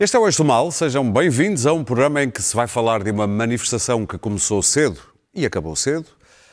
[0.00, 2.68] Este é o Eixo do Mal, sejam bem-vindos a um programa em que se vai
[2.68, 5.00] falar de uma manifestação que começou cedo
[5.34, 6.06] e acabou cedo,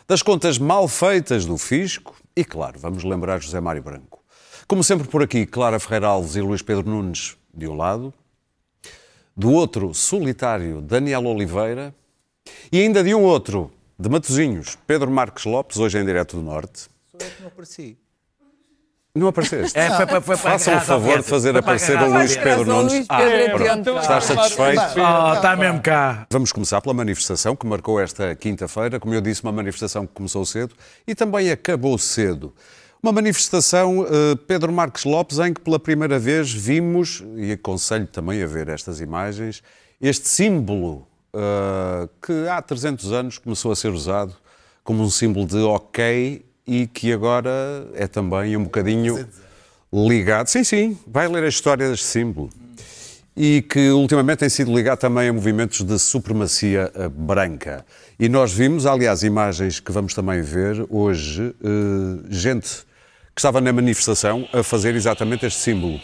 [0.08, 4.24] das contas mal feitas do Fisco e, claro, vamos lembrar José Mário Branco.
[4.68, 8.12] Como sempre por aqui, Clara Ferreira Alves e Luís Pedro Nunes de um lado,
[9.38, 11.94] do outro, solitário, Daniel Oliveira,
[12.72, 16.88] e ainda de um outro, de Matozinhos, Pedro Marques Lopes, hoje em direto do Norte.
[17.12, 17.96] Sou eu que não apareci.
[19.16, 19.80] Não apareceste?
[19.80, 23.06] É, foi, foi, foi, Façam o favor de fazer aparecer o Luís Pedro Nunes.
[23.08, 23.22] Ah,
[23.56, 23.98] pronto.
[24.00, 24.82] Estás satisfeito?
[24.82, 26.28] Oh, está mesmo cá.
[26.30, 29.00] Vamos começar pela manifestação que marcou esta quinta-feira.
[29.00, 30.76] Como eu disse, uma manifestação que começou cedo
[31.08, 32.54] e também acabou cedo.
[33.02, 38.44] Uma manifestação, eh, Pedro Marques Lopes, em que pela primeira vez vimos, e aconselho também
[38.44, 39.64] a ver estas imagens,
[40.02, 44.36] este símbolo eh, que há 300 anos começou a ser usado
[44.84, 49.28] como um símbolo de ok e que agora é também um bocadinho
[49.94, 50.48] ligado.
[50.48, 52.50] Sim, sim, vai ler a história deste símbolo
[53.36, 57.86] e que ultimamente tem sido ligado também a movimentos de supremacia eh, branca.
[58.18, 62.86] E nós vimos, aliás, imagens que vamos também ver hoje, eh, gente
[63.36, 66.00] que estava na manifestação a fazer exatamente este símbolo.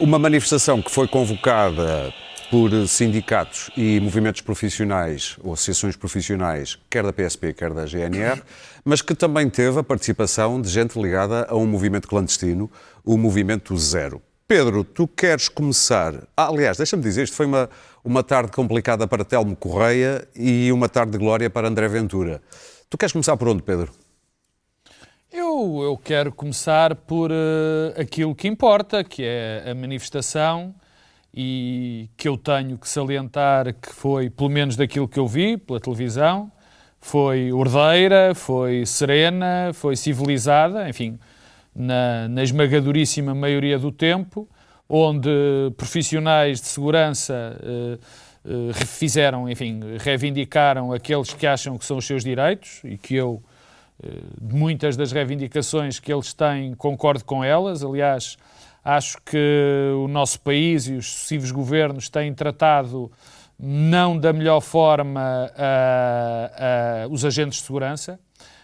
[0.00, 2.14] Uma manifestação que foi convocada
[2.50, 8.42] por sindicatos e movimentos profissionais, ou associações profissionais, quer da PSP, quer da GNR,
[8.84, 12.70] mas que também teve a participação de gente ligada a um movimento clandestino,
[13.04, 14.22] o Movimento Zero.
[14.46, 16.14] Pedro, tu queres começar.
[16.36, 17.68] Ah, aliás, deixa-me dizer, isto foi uma,
[18.04, 22.42] uma tarde complicada para Telmo Correia e uma tarde de glória para André Ventura.
[22.90, 23.90] Tu queres começar por onde, Pedro?
[25.32, 30.74] Eu, eu quero começar por eh, aquilo que importa, que é a manifestação
[31.36, 35.80] e que eu tenho que salientar que foi, pelo menos daquilo que eu vi pela
[35.80, 36.50] televisão,
[37.00, 41.18] foi ordeira, foi serena, foi civilizada, enfim,
[41.74, 44.48] na, na esmagadoríssima maioria do tempo,
[44.88, 45.28] onde
[45.76, 47.98] profissionais de segurança eh,
[48.46, 53.42] eh, fizeram, enfim, reivindicaram aqueles que acham que são os seus direitos e que eu
[54.40, 57.84] de muitas das reivindicações que eles têm, concordo com elas.
[57.84, 58.36] Aliás,
[58.84, 63.10] acho que o nosso país e os sucessivos governos têm tratado
[63.58, 68.18] não da melhor forma uh, uh, os agentes de segurança.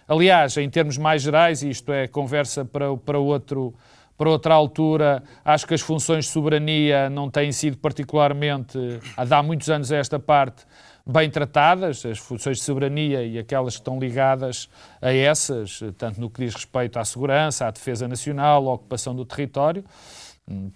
[0.07, 3.73] Aliás, em termos mais gerais, e isto é conversa para, para, outro,
[4.19, 8.77] para outra altura, acho que as funções de soberania não têm sido particularmente,
[9.17, 10.65] há muitos anos a esta parte,
[11.11, 14.69] bem tratadas, as funções de soberania e aquelas que estão ligadas
[15.03, 19.25] a essas, tanto no que diz respeito à segurança, à defesa nacional, à ocupação do
[19.25, 19.85] território,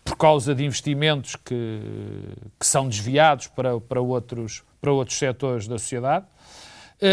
[0.04, 1.80] por causa de investimentos que,
[2.58, 6.26] que são desviados para, para, outros, para outros setores da sociedade.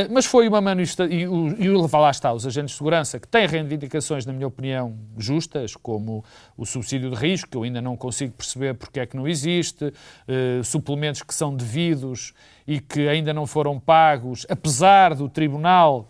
[0.09, 4.25] Mas foi uma manifestação, e, e lá está, os agentes de segurança, que têm reivindicações,
[4.25, 6.23] na minha opinião, justas, como
[6.55, 9.85] o subsídio de risco, que eu ainda não consigo perceber porque é que não existe,
[9.85, 12.33] uh, suplementos que são devidos
[12.71, 16.09] e que ainda não foram pagos, apesar do Tribunal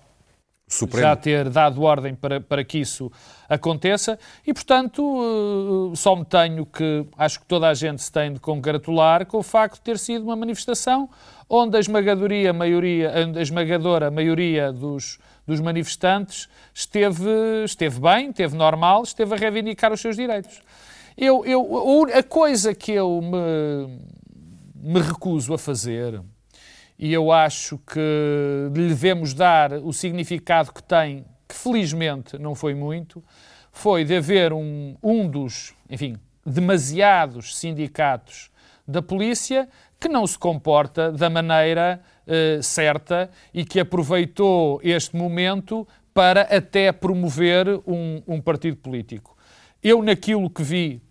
[0.68, 1.02] Supremo.
[1.02, 3.12] já ter dado ordem para, para que isso
[3.50, 8.34] aconteça e, portanto, uh, só me tenho que, acho que toda a gente se tem
[8.34, 11.10] de congratular com o facto de ter sido uma manifestação
[11.50, 15.18] onde a esmagadoria maioria, a esmagadora maioria dos,
[15.48, 20.62] dos manifestantes esteve, esteve bem, esteve normal, esteve a reivindicar os seus direitos.
[21.18, 24.00] Eu, eu, a coisa que eu me,
[24.76, 26.22] me recuso a fazer,
[27.02, 28.00] e eu acho que
[28.76, 33.24] lhe devemos dar o significado que tem, que felizmente não foi muito,
[33.72, 38.52] foi de haver um, um dos, enfim, demasiados sindicatos
[38.88, 39.68] da polícia
[40.00, 46.92] que não se comporta da maneira uh, certa e que aproveitou este momento para até
[46.92, 49.36] promover um, um, partido político.
[49.82, 51.02] Eu, naquilo que vi,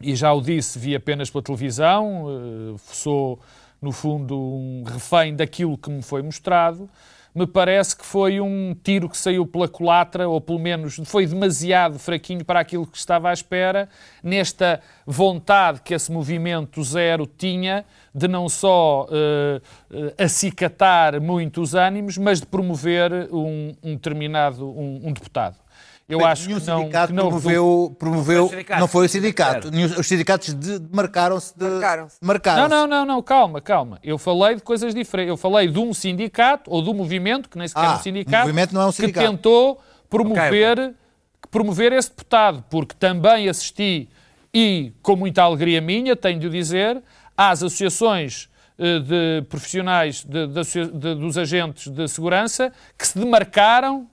[0.00, 2.26] e já o disse, vi apenas pela televisão,
[2.74, 3.40] uh, sou,
[3.84, 6.88] no fundo, um refém daquilo que me foi mostrado
[7.34, 11.98] me parece que foi um tiro que saiu pela culatra, ou pelo menos foi demasiado
[11.98, 13.88] fraquinho para aquilo que estava à espera,
[14.22, 17.84] nesta vontade que esse movimento zero tinha
[18.14, 19.56] de não só uh,
[19.90, 25.56] uh, acicatar muito os ânimos, mas de promover um, um determinado um, um deputado.
[26.06, 28.80] Eu Bem, acho que não, sindicato que não promoveu, promoveu sindicato.
[28.80, 29.70] não foi o sindicato.
[29.98, 30.54] Os sindicatos
[30.92, 33.98] marcaram-se de marcaram marcaram não, não, não, calma, calma.
[34.02, 35.30] Eu falei de coisas diferentes.
[35.30, 38.46] Eu falei de um sindicato ou do movimento, que nem sequer ah, é um sindicato,
[38.46, 39.26] movimento não é um sindicato.
[39.26, 39.80] que tentou
[40.10, 40.94] promover, okay, okay.
[41.50, 44.08] promover esse deputado, porque também assisti
[44.52, 47.02] e com muita alegria minha, tenho de o dizer,
[47.36, 48.48] às associações
[48.78, 54.06] eh, de profissionais de, de, de, dos agentes de segurança que se demarcaram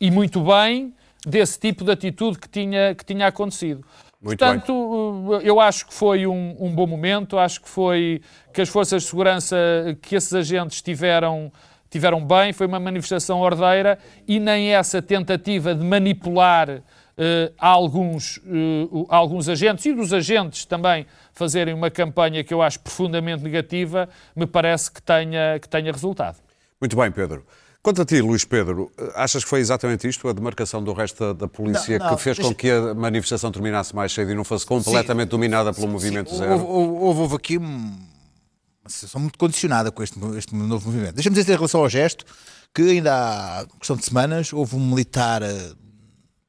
[0.00, 0.94] e muito bem
[1.26, 3.84] desse tipo de atitude que tinha, que tinha acontecido.
[4.20, 5.46] Muito Portanto, bem.
[5.46, 8.20] eu acho que foi um, um, bom momento, acho que foi
[8.52, 9.56] que as forças de segurança,
[10.02, 11.50] que esses agentes tiveram,
[11.88, 19.06] tiveram bem, foi uma manifestação ordeira e nem essa tentativa de manipular uh, alguns, uh,
[19.08, 24.06] alguns agentes e dos agentes também fazerem uma campanha que eu acho profundamente negativa,
[24.36, 26.36] me parece que tenha, que tenha resultado.
[26.78, 27.46] Muito bem, Pedro.
[27.82, 31.48] Quanto a ti, Luís Pedro, achas que foi exatamente isto, a demarcação do resto da
[31.48, 32.50] polícia, não, não, que fez deixa...
[32.50, 35.92] com que a manifestação terminasse mais cedo e não fosse completamente sim, dominada pelo sim,
[35.92, 36.36] movimento sim.
[36.36, 36.52] zero?
[36.52, 37.96] Houve, houve, houve, aqui uma
[38.86, 41.14] situação muito condicionada com este, este novo movimento.
[41.14, 42.26] Deixa-me dizer em relação ao gesto,
[42.74, 43.14] que ainda
[43.60, 45.76] há questão de semanas houve um militar, uh,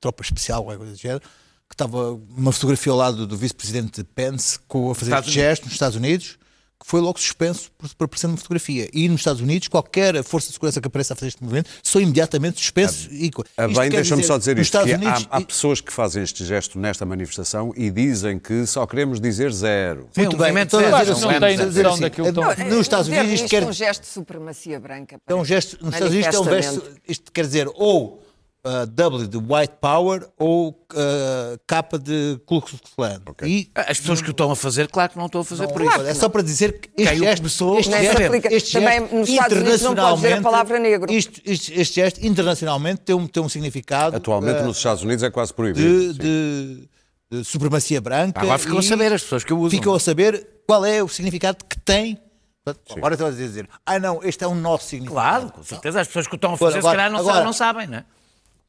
[0.01, 4.59] tropa especial, alguma coisa do género, que estava uma fotografia ao lado do vice-presidente Pence
[4.67, 6.37] com a fazer gesto nos Estados Unidos
[6.85, 8.89] foi logo suspenso por, por aparecer numa fotografia.
[8.93, 12.01] E nos Estados Unidos, qualquer força de segurança que apareça a fazer este movimento são
[12.01, 13.07] imediatamente suspensos.
[13.09, 16.23] A, e, a bem, deixa-me só dizer isto, que Unidos, há, há, pessoas que fazem
[16.23, 20.09] este gesto nesta manifestação e dizem que só queremos dizer zero.
[20.15, 23.63] Muito bem, então, assim, não tem noção daquilo que Nos Estados Unidos isto quer...
[23.63, 25.17] um gesto de supremacia branca.
[25.27, 28.20] É um gesto, nos Estados Unidos é um gesto, isto quer dizer ou
[28.65, 33.21] uh, W de White Power ou uh, capa de Ku Klux Klan.
[33.27, 33.49] Okay.
[33.49, 35.71] E, As pessoas que o estão a fazer, claro que não estão a fazer não,
[35.71, 36.01] por isso.
[36.01, 39.57] É só para dizer que este gesto, começou, este, gesto, aplica, este também nos Estados
[39.57, 41.11] Unidos não pode dizer a palavra negro.
[41.11, 44.15] Isto, isto, este gesto internacionalmente tem um, tem um significado.
[44.15, 46.13] Atualmente uh, nos Estados Unidos é quase proibido.
[46.13, 46.89] De, de,
[47.31, 48.41] de supremacia branca.
[48.41, 49.71] Agora ficam a saber as pessoas que o usam.
[49.71, 52.19] Ficam a saber qual é o significado que tem
[52.95, 55.39] Agora estão a dizer, ah não, este é o nosso significado.
[55.39, 56.01] Claro, com certeza.
[56.01, 57.97] As pessoas que o estão a fazer, agora, se calhar não, agora, não sabem, não
[57.97, 58.05] é?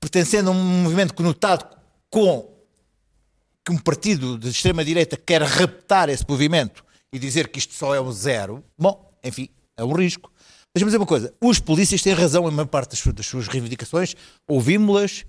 [0.03, 1.65] Pertencendo a um movimento conotado
[2.11, 2.53] com
[3.65, 8.01] que um partido de extrema-direita quer raptar esse movimento e dizer que isto só é
[8.01, 10.33] um zero, bom, enfim, é um risco.
[10.75, 14.17] Deixa-me dizer uma coisa: os polícias têm razão em uma parte das, suas reivindicações,
[14.49, 15.25] ouvimos-las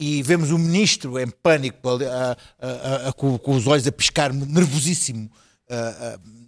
[0.00, 5.30] e vemos o ministro em pânico, a, a, a, com, os olhos a piscar, nervosíssimo,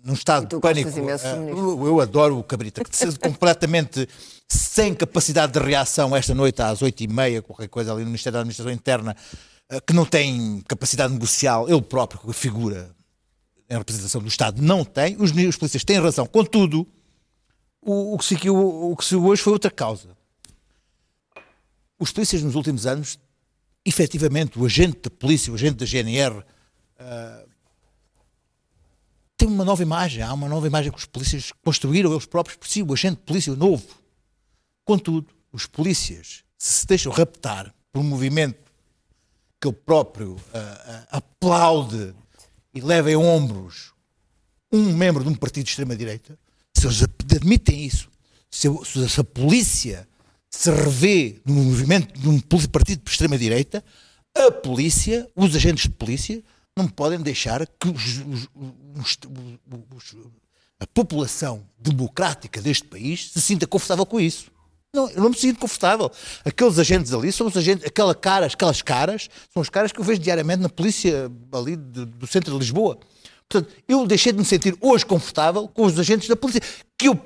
[0.03, 0.91] num estado de pânico.
[0.99, 4.09] Eu, eu, adoro o Cabrita, que completamente
[4.49, 8.35] sem capacidade de reação esta noite às oito e meia, qualquer coisa ali no Ministério
[8.35, 9.17] da Administração Interna,
[9.87, 12.95] que não tem capacidade negocial, ele próprio, que figura
[13.69, 15.17] em representação do Estado, não tem.
[15.19, 16.27] Os, os polícias têm razão.
[16.27, 16.87] Contudo,
[17.83, 20.17] o, o, que se, o, o que se hoje foi outra causa.
[21.99, 23.19] Os polícias nos últimos anos,
[23.85, 27.49] efetivamente, o agente da polícia, o agente da GNR, uh,
[29.57, 30.23] uma nova imagem.
[30.23, 33.23] Há uma nova imagem que os polícias construíram eles próprios por si, o agente de
[33.23, 34.07] polícia novo
[34.87, 38.71] Contudo, os polícias, se se deixam raptar por um movimento
[39.61, 42.15] que ele próprio uh, uh, aplaude
[42.73, 43.93] e leva em ombros
[44.73, 46.39] um membro de um partido de extrema-direita,
[46.73, 48.09] se eles admitem isso,
[48.49, 48.69] se,
[49.09, 50.07] se a polícia
[50.49, 52.39] se revê no movimento de um
[52.69, 53.83] partido de extrema-direita,
[54.37, 56.45] a polícia, os agentes de polícia,
[56.77, 58.49] não podem deixar que os, os,
[58.95, 60.17] os,
[60.79, 64.51] a população democrática deste país se sinta confortável com isso.
[64.95, 66.11] Não, eu não me sinto confortável.
[66.45, 70.21] Aqueles agentes ali são os agentes, aquela aquelas caras, são os caras que eu vejo
[70.21, 72.99] diariamente na polícia ali do, do centro de Lisboa.
[73.49, 76.61] Portanto, eu deixei de me sentir hoje confortável com os agentes da polícia,
[76.99, 77.19] que eu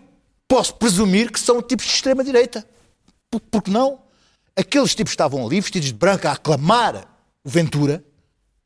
[0.47, 2.67] posso presumir que são tipos de extrema-direita.
[3.31, 4.01] Por, porque não?
[4.57, 7.09] Aqueles tipos que estavam ali, vestidos de branco, a aclamar
[7.43, 8.05] o Ventura,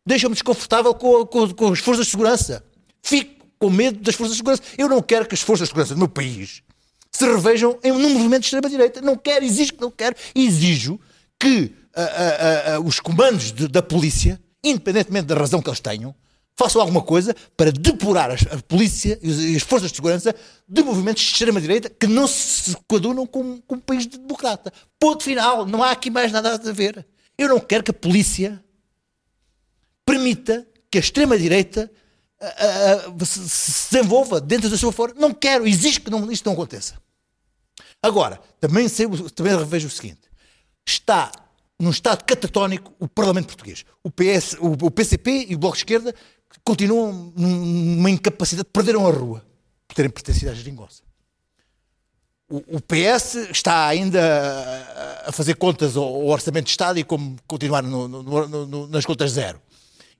[0.06, 2.64] deixam-me desconfortável com, com, com as forças de segurança.
[3.02, 4.62] Fico com medo das forças de segurança.
[4.76, 6.62] Eu não quero que as forças de segurança do meu país
[7.10, 9.00] se revejam em, num movimento de extrema-direita.
[9.00, 10.98] Não quero, exijo que não quero, exijo
[11.38, 16.14] que uh, uh, uh, os comandos de, da polícia, independentemente da razão que eles tenham,
[16.56, 20.34] façam alguma coisa para depurar a, polícia e as forças de segurança
[20.68, 24.72] de movimentos de extrema-direita que não se coadunam com, com um país democrata.
[24.98, 27.06] Ponto final, não há aqui mais nada a ver.
[27.36, 28.63] Eu não quero que a polícia
[30.14, 31.90] permita que a extrema-direita
[33.24, 35.14] se, se desenvolva dentro da sua forma.
[35.18, 36.94] Não quero, exijo que não, isto não aconteça.
[38.02, 40.20] Agora, também, sei, também revejo o seguinte:
[40.86, 41.32] está
[41.78, 43.84] num estado catatónico o Parlamento Português.
[44.02, 46.14] O, PS, o, o PCP e o Bloco de Esquerda
[46.62, 49.44] continuam numa incapacidade, perderam a rua
[49.88, 51.02] por terem pertencido à geringonça.
[52.46, 54.20] O, PS está ainda
[55.26, 59.04] a fazer contas ao, ao, Orçamento de Estado e como continuar no, no, no, nas
[59.04, 59.60] contas zero.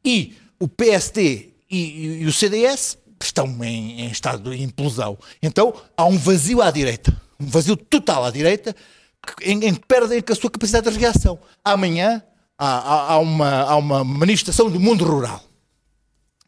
[0.05, 5.19] E o PSD e, e, o CDS estão em, em estado de implosão.
[5.43, 8.75] Então há um vazio à direita um vazio total à direita,
[9.43, 11.39] em, em que perdem a sua capacidade de reação.
[11.65, 12.23] Amanhã
[12.59, 15.43] há, há, há, uma, há uma manifestação do mundo rural,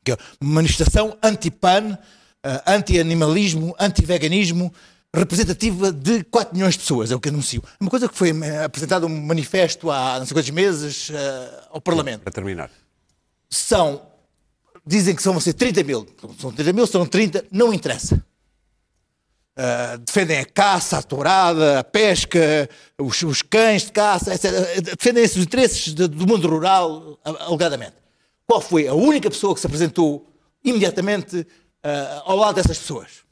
[0.05, 4.73] que é uma manifestação anti-pan, uh, anti-animalismo, anti-veganismo,
[5.15, 7.63] representativa de 4 milhões de pessoas, é o que anuncio.
[7.81, 11.15] Uma coisa que foi eh, apresentado um manifesto há não sei quantos meses uh,
[11.71, 12.21] ao Parlamento.
[12.21, 12.71] Para terminar.
[13.49, 14.07] São,
[14.87, 16.07] dizem que são ser 30 mil,
[16.39, 18.25] são 30 mil, são 30, não interessa.
[19.59, 24.83] Uh, defendem a caça, a tourada, a pesca, os, os cães de caça, etc.
[24.83, 27.95] Defendem esses interesses de, do mundo rural, alegadamente.
[28.47, 30.31] Qual foi a única pessoa que se apresentou
[30.63, 33.25] imediatamente uh, ao lado dessas pessoas?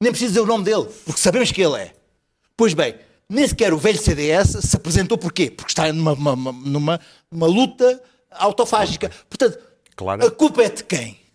[0.00, 1.92] Nem preciso dizer o nome dele, porque sabemos que ele é.
[2.56, 2.96] Pois bem,
[3.28, 5.50] nem sequer o velho CDS se apresentou porquê?
[5.50, 8.02] Porque está numa, uma, numa, numa luta
[8.38, 9.10] autofágica.
[9.28, 9.58] Portanto,
[9.94, 10.26] claro.
[10.26, 11.26] a culpa é de quem?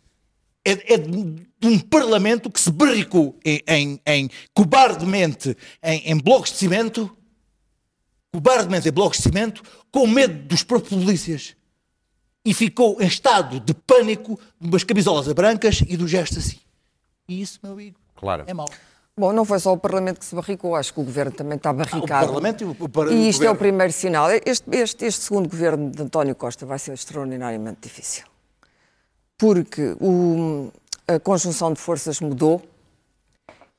[0.66, 6.52] é, é de, um parlamento que se berricou em, em, em cobardemente em, em, blocos
[6.52, 7.16] de cimento,
[8.32, 11.56] cobardemente em blocos de cimento, com medo dos próprios polícias.
[12.44, 16.58] E ficou em estado de pânico, umas camisolas brancas e do gesto assim.
[17.28, 18.44] E isso, meu amigo, claro.
[18.48, 18.68] é mau.
[19.22, 21.72] Bom, não foi só o Parlamento que se barricou, acho que o Governo também está
[21.72, 22.14] barricado.
[22.14, 24.32] Ah, o Parlamento e o, o, e isto o é o primeiro sinal.
[24.32, 28.32] Este, este, este segundo Governo de António Costa vai ser extraordinariamente difícil
[29.42, 30.72] porque o,
[31.08, 32.62] a conjunção de forças mudou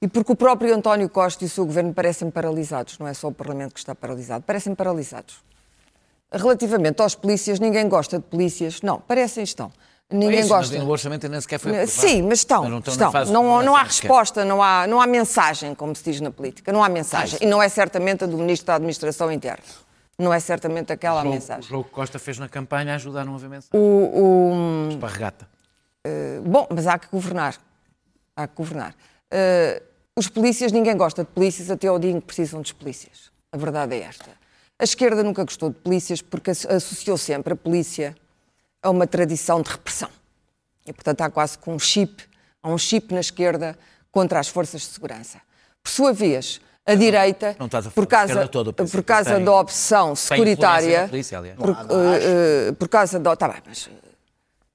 [0.00, 3.28] e porque o próprio António Costa e o seu governo parecem paralisados, não é só
[3.28, 5.36] o Parlamento que está paralisado, parecem paralisados.
[6.32, 9.70] Relativamente aos polícias, ninguém gosta de polícias, não, parecem estão.
[10.12, 10.76] Ninguém isso, gosta.
[10.76, 11.90] Mas o orçamento nem sequer foi aprovado.
[11.90, 12.62] Sim, mas estão.
[12.62, 13.24] Mas não, estão.
[13.26, 16.72] não, não há resposta, não há, não há mensagem, como se diz na política.
[16.72, 17.38] Não há mensagem.
[17.40, 19.64] Ah, e não é certamente a do Ministro da Administração Interna.
[20.18, 21.64] Não é certamente aquela o jogo, mensagem.
[21.64, 23.70] O jogo que Costa fez na campanha ajuda a não haver mensagem.
[23.72, 24.88] O, o...
[24.90, 25.48] Esparregata.
[26.06, 27.56] Uh, bom, mas há que governar.
[28.36, 28.94] Há que governar.
[29.32, 29.82] Uh,
[30.16, 33.32] os polícias, ninguém gosta de polícias até ao dia em que precisam dos polícias.
[33.50, 34.30] A verdade é esta.
[34.78, 38.14] A esquerda nunca gostou de polícias porque associou sempre a polícia
[38.82, 40.08] a uma tradição de repressão.
[40.84, 42.24] E, portanto, há quase com um chip,
[42.62, 43.78] há um chip na esquerda
[44.10, 45.40] contra as forças de segurança.
[45.82, 47.56] Por sua vez, a direita,
[47.94, 53.20] por causa, toda, por causa tem, da opção securitária, polícia, por, uh, uh, por, causa
[53.20, 53.36] da...
[53.36, 53.88] Tá bem, mas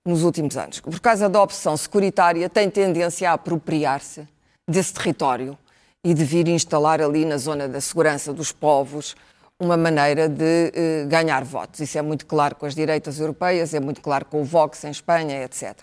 [0.05, 4.25] nos últimos anos, por causa da opção securitária, tem tendência a apropriar-se
[4.65, 5.57] desse território
[6.01, 9.15] e de vir instalar ali na zona da segurança dos povos
[9.59, 11.79] uma maneira de eh, ganhar votos.
[11.79, 14.91] Isso é muito claro com as direitas europeias, é muito claro com o Vox em
[14.91, 15.75] Espanha, etc.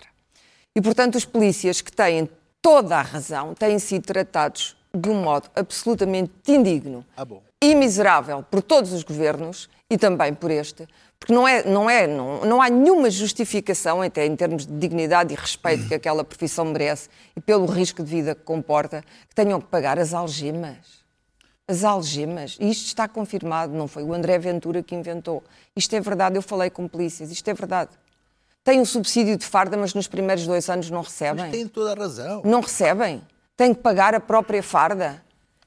[0.75, 2.29] E, portanto, os polícias que têm
[2.61, 7.25] toda a razão têm sido tratados de um modo absolutamente indigno ah,
[7.61, 10.87] e miserável por todos os governos e também por este,
[11.19, 15.33] porque não, é, não, é, não, não há nenhuma justificação, até em termos de dignidade
[15.33, 19.59] e respeito que aquela profissão merece e pelo risco de vida que comporta, que tenham
[19.59, 21.04] que pagar as algemas.
[21.67, 22.57] As algemas.
[22.59, 25.43] E isto está confirmado, não foi o André Ventura que inventou.
[25.75, 27.91] Isto é verdade, eu falei com polícias, isto é verdade.
[28.63, 31.45] Tem um subsídio de farda, mas nos primeiros dois anos não recebem.
[31.45, 32.41] Mas têm toda a razão.
[32.43, 33.21] Não recebem.
[33.55, 35.23] Têm que pagar a própria farda.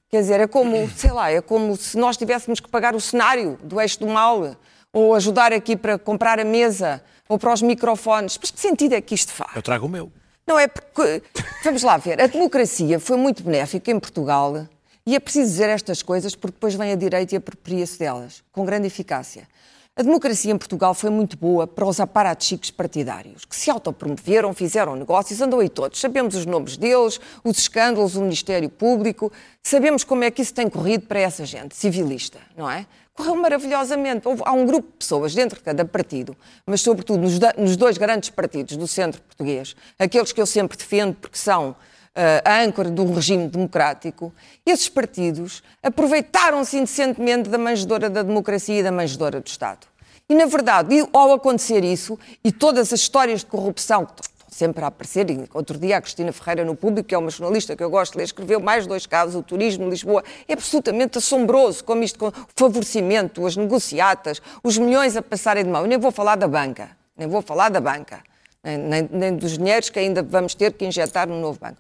[0.09, 3.59] Quer dizer, é como, sei lá, é como se nós tivéssemos que pagar o cenário
[3.62, 4.57] do eixo do mal
[4.93, 8.38] ou ajudar aqui para comprar a mesa, ou para os microfones.
[8.40, 9.55] Mas que sentido é que isto faz?
[9.55, 10.11] Eu trago o meu.
[10.47, 11.23] Não é porque.
[11.62, 12.21] Vamos lá ver.
[12.21, 14.67] A democracia foi muito benéfica em Portugal
[15.09, 18.62] e é preciso dizer estas coisas porque depois vem a direita e apropria-se delas, com
[18.62, 19.49] grande eficácia.
[19.97, 24.95] A democracia em Portugal foi muito boa para os aparatos partidários, que se autopromoveram, fizeram
[24.97, 25.99] negócios, andam aí todos.
[25.99, 30.69] Sabemos os nomes deles, os escândalos, o Ministério Público, sabemos como é que isso tem
[30.69, 32.85] corrido para essa gente civilista, não é?
[33.15, 34.29] correu maravilhosamente.
[34.45, 36.37] Há um grupo de pessoas dentro de cada partido,
[36.67, 37.23] mas sobretudo
[37.57, 41.75] nos dois grandes partidos do centro português, aqueles que eu sempre defendo porque são
[42.45, 44.33] a âncora do regime democrático,
[44.67, 49.87] esses partidos aproveitaram-se indecentemente da manjedora da democracia e da manjedora do Estado.
[50.29, 54.07] E, na verdade, ao acontecer isso, e todas as histórias de corrupção
[54.59, 55.31] sempre a aparecer.
[55.31, 58.13] E outro dia a Cristina Ferreira no Público, que é uma jornalista que eu gosto
[58.13, 60.25] de ler, escreveu mais dois casos, o turismo de Lisboa.
[60.49, 65.71] É absolutamente assombroso como isto, com o favorecimento, as negociatas, os milhões a passarem de
[65.71, 65.83] mão.
[65.83, 68.21] Eu nem vou falar da banca, nem vou falar da banca,
[68.65, 71.79] nem, nem dos dinheiros que ainda vamos ter que injetar no novo banco.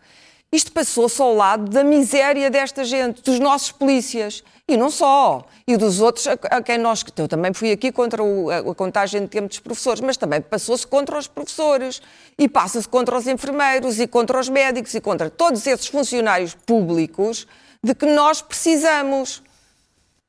[0.50, 4.42] Isto passou-se ao lado da miséria desta gente, dos nossos polícias.
[4.66, 5.46] E não só.
[5.66, 7.04] E dos outros a, a quem nós.
[7.16, 10.40] Eu também fui aqui contra o, a, a, contagem de tempo dos professores, mas também
[10.40, 12.00] passou-se contra os professores.
[12.38, 17.46] E passa-se contra os enfermeiros e contra os médicos e contra todos esses funcionários públicos
[17.82, 19.42] de que nós precisamos.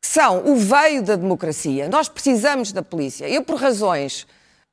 [0.02, 1.88] São o veio da democracia.
[1.90, 3.28] Nós precisamos da polícia.
[3.28, 4.26] Eu, por razões.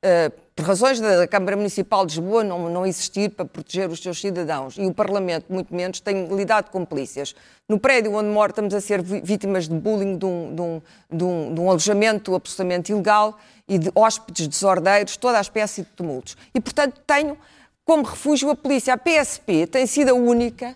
[0.03, 4.19] Uh, por razões da Câmara Municipal de Lisboa não, não existir para proteger os seus
[4.19, 7.35] cidadãos e o Parlamento, muito menos, tem lidado com polícias.
[7.69, 11.23] No prédio onde moro, estamos a ser vítimas de bullying, de um, de um, de
[11.23, 13.37] um, de um alojamento absolutamente ilegal
[13.67, 16.35] e de hóspedes desordeiros, toda a espécie de tumultos.
[16.51, 17.37] E, portanto, tenho
[17.85, 18.95] como refúgio a polícia.
[18.95, 20.75] A PSP tem sido a única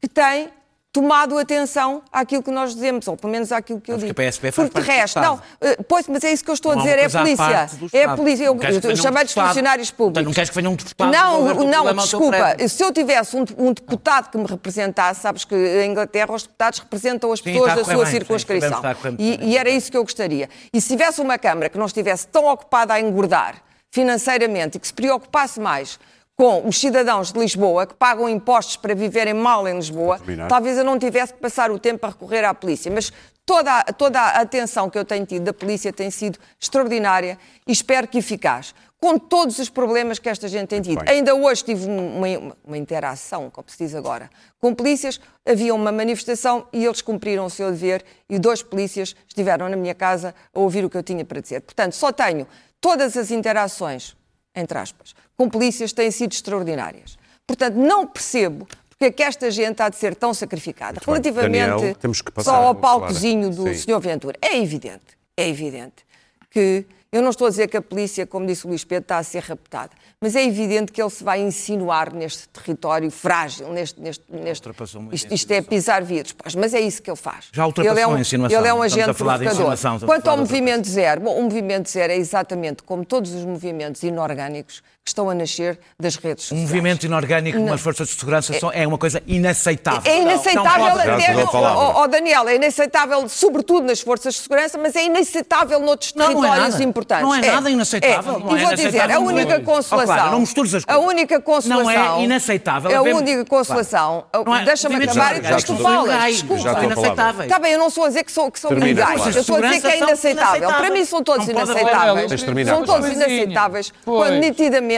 [0.00, 0.48] que tem
[0.92, 4.10] tomado atenção àquilo que nós dizemos, ou pelo menos àquilo que eu digo.
[4.20, 6.74] a faz Porque de resto, não, eh, pois, mas é isso que eu estou a
[6.74, 7.70] Não há dizer, é a polícia.
[7.92, 10.24] É a polícia, eu, eu, chamei de funcionários públicos.
[10.24, 12.56] Não queres que venha um deputado Não, não, desculpa.
[12.68, 16.80] Se eu tivesse um, um deputado que me representasse, sabes que em Inglaterra os deputados
[16.80, 18.82] representam as Sim, pessoas a da sua bem, sim, circunscrição.
[18.82, 20.48] a muito E, e era isso que eu gostaria.
[20.72, 24.86] E se tivesse uma Câmara que não estivesse tão ocupada a engordar financeiramente e que
[24.86, 25.98] se preocupasse mais
[26.40, 30.18] com os cidadãos de Lisboa que pagam impostos para viverem mal em Lisboa,
[30.48, 32.90] talvez eu não tivesse que passar o tempo a recorrer à polícia.
[32.90, 33.12] Mas
[33.44, 37.72] toda, a- toda a atenção que eu tenho tido da polícia tem sido extraordinária e
[37.72, 38.74] espero que eficaz.
[38.98, 41.04] Com todos os problemas que esta gente tem tido.
[41.04, 41.14] bem.
[41.16, 45.20] Ainda hoje tive um, uma, uma interação, como se diz agora, com polícias.
[45.46, 49.94] Havia uma manifestação e eles cumpriram o seu dever e dois polícias estiveram na minha
[49.94, 51.60] casa a ouvir o que eu tinha para dizer.
[51.60, 52.46] Portanto, só tenho
[52.80, 54.16] todas as interações,
[54.54, 57.18] entre aspas, com polícias têm sido extraordinárias.
[57.46, 61.00] Portanto, não percebo porque é que esta gente há de ser tão sacrificada.
[61.06, 61.32] Muito bem.
[61.32, 63.92] Relativamente Daniel, passar, só ao palcozinho do Sim.
[63.94, 63.98] Sr.
[63.98, 66.04] Ventura, é evidente, é evidente
[66.50, 69.18] que eu não estou a dizer que a polícia, como disse o Luís Pedro, está
[69.18, 69.90] a ser raptada,
[70.20, 74.68] mas é evidente que ele se vai insinuar neste território frágil, neste, neste, neste
[75.12, 77.48] isto, isto é pisar vidros, pois, mas é isso que ele faz.
[77.52, 78.58] Já ultrapassou ele é um, a insinuação.
[78.58, 80.06] Ele é um agente provocador.
[80.06, 84.80] Quanto ao movimento zero, bom, o movimento zero é exatamente como todos os movimentos inorgânicos
[85.04, 86.68] que estão a nascer das redes Um sociais.
[86.68, 90.02] movimento inorgânico com as forças de segurança só é uma coisa inaceitável.
[90.04, 94.34] É inaceitável Não pode- Já até, a oh, oh, Daniel, é inaceitável sobretudo nas forças
[94.34, 96.84] de segurança, mas é inaceitável noutros Não, não é territórios nada.
[96.84, 97.24] importantes.
[97.26, 98.34] Não é nada inaceitável.
[98.36, 98.38] É.
[98.38, 100.14] Não e é vou dizer, a inaceitável única consolação...
[100.14, 101.04] Oh, Clara, não mistures as A coisas.
[101.06, 101.84] única consolação...
[101.84, 102.96] Não é inaceitável.
[102.98, 104.24] A única consolação...
[104.44, 106.24] Não é- Deixa-me acabar e depois tu falas.
[106.26, 106.78] Desculpa.
[106.78, 107.44] A inaceitáveis.
[107.50, 108.70] Está bem, eu não estou a dizer que são, que são.
[108.70, 108.86] Clara.
[108.90, 110.68] Eu estou a dizer que é inaceitável.
[110.68, 112.40] Para mim são todos Não inaceitáveis.
[112.68, 114.89] São todos inaceitáveis quando nitidamente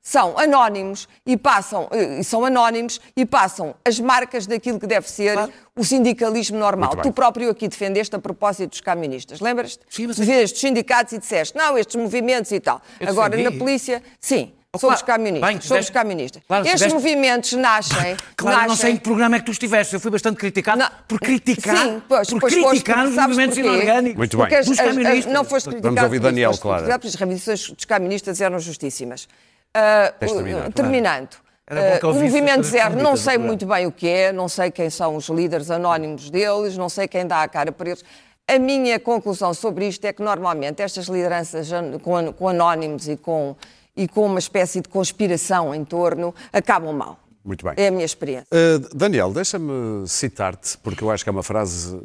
[0.00, 5.10] são anónimos e passam, eh, e são anónimos e passam as marcas daquilo que deve
[5.10, 5.36] ser
[5.76, 6.96] o sindicalismo normal.
[6.96, 9.40] Tu próprio aqui defendeste a propósito dos caministas.
[9.40, 9.80] Lembras-te?
[9.88, 12.80] Sim, mas- Defendeste os sindicatos e disseste, não, estes movimentos e tal.
[13.00, 13.50] Eu Agora, defendi.
[13.58, 14.52] na polícia, sim.
[14.80, 15.20] Somos claro.
[15.22, 15.48] caministas.
[15.50, 16.42] Bem, somos deste- caministas.
[16.48, 18.16] Claro, Estes deste- movimentos nascem.
[18.34, 18.76] Claro, não nascem...
[18.76, 19.92] sei em que programa é que tu estiveste.
[19.92, 20.88] Eu fui bastante criticado Não.
[21.06, 23.68] por criticar, Sim, pois, por pois criticar porque os sabes movimentos porquê?
[23.70, 24.16] inorgânicos.
[24.16, 24.46] Muito bem.
[24.56, 27.84] As- Dos as- não foste Vamos criticado ouvir por isso, Daniel, porque as reivindicações dos
[27.84, 29.28] caministas eram justíssimas.
[29.74, 31.36] Ah, uh, terminando.
[31.68, 34.88] Ah, eu o movimento zero, não sei muito bem o que é, não sei quem
[34.88, 38.02] são os líderes anónimos deles, não sei quem dá a cara para eles.
[38.48, 43.16] A minha conclusão sobre isto é que normalmente estas lideranças an- com, com anónimos e
[43.18, 43.54] com,
[43.96, 47.18] e com uma espécie de conspiração em torno acabam mal.
[47.44, 47.74] Muito bem.
[47.76, 48.46] É a minha experiência.
[48.52, 52.00] Uh, Daniel, deixa-me citar-te, porque eu acho que é uma frase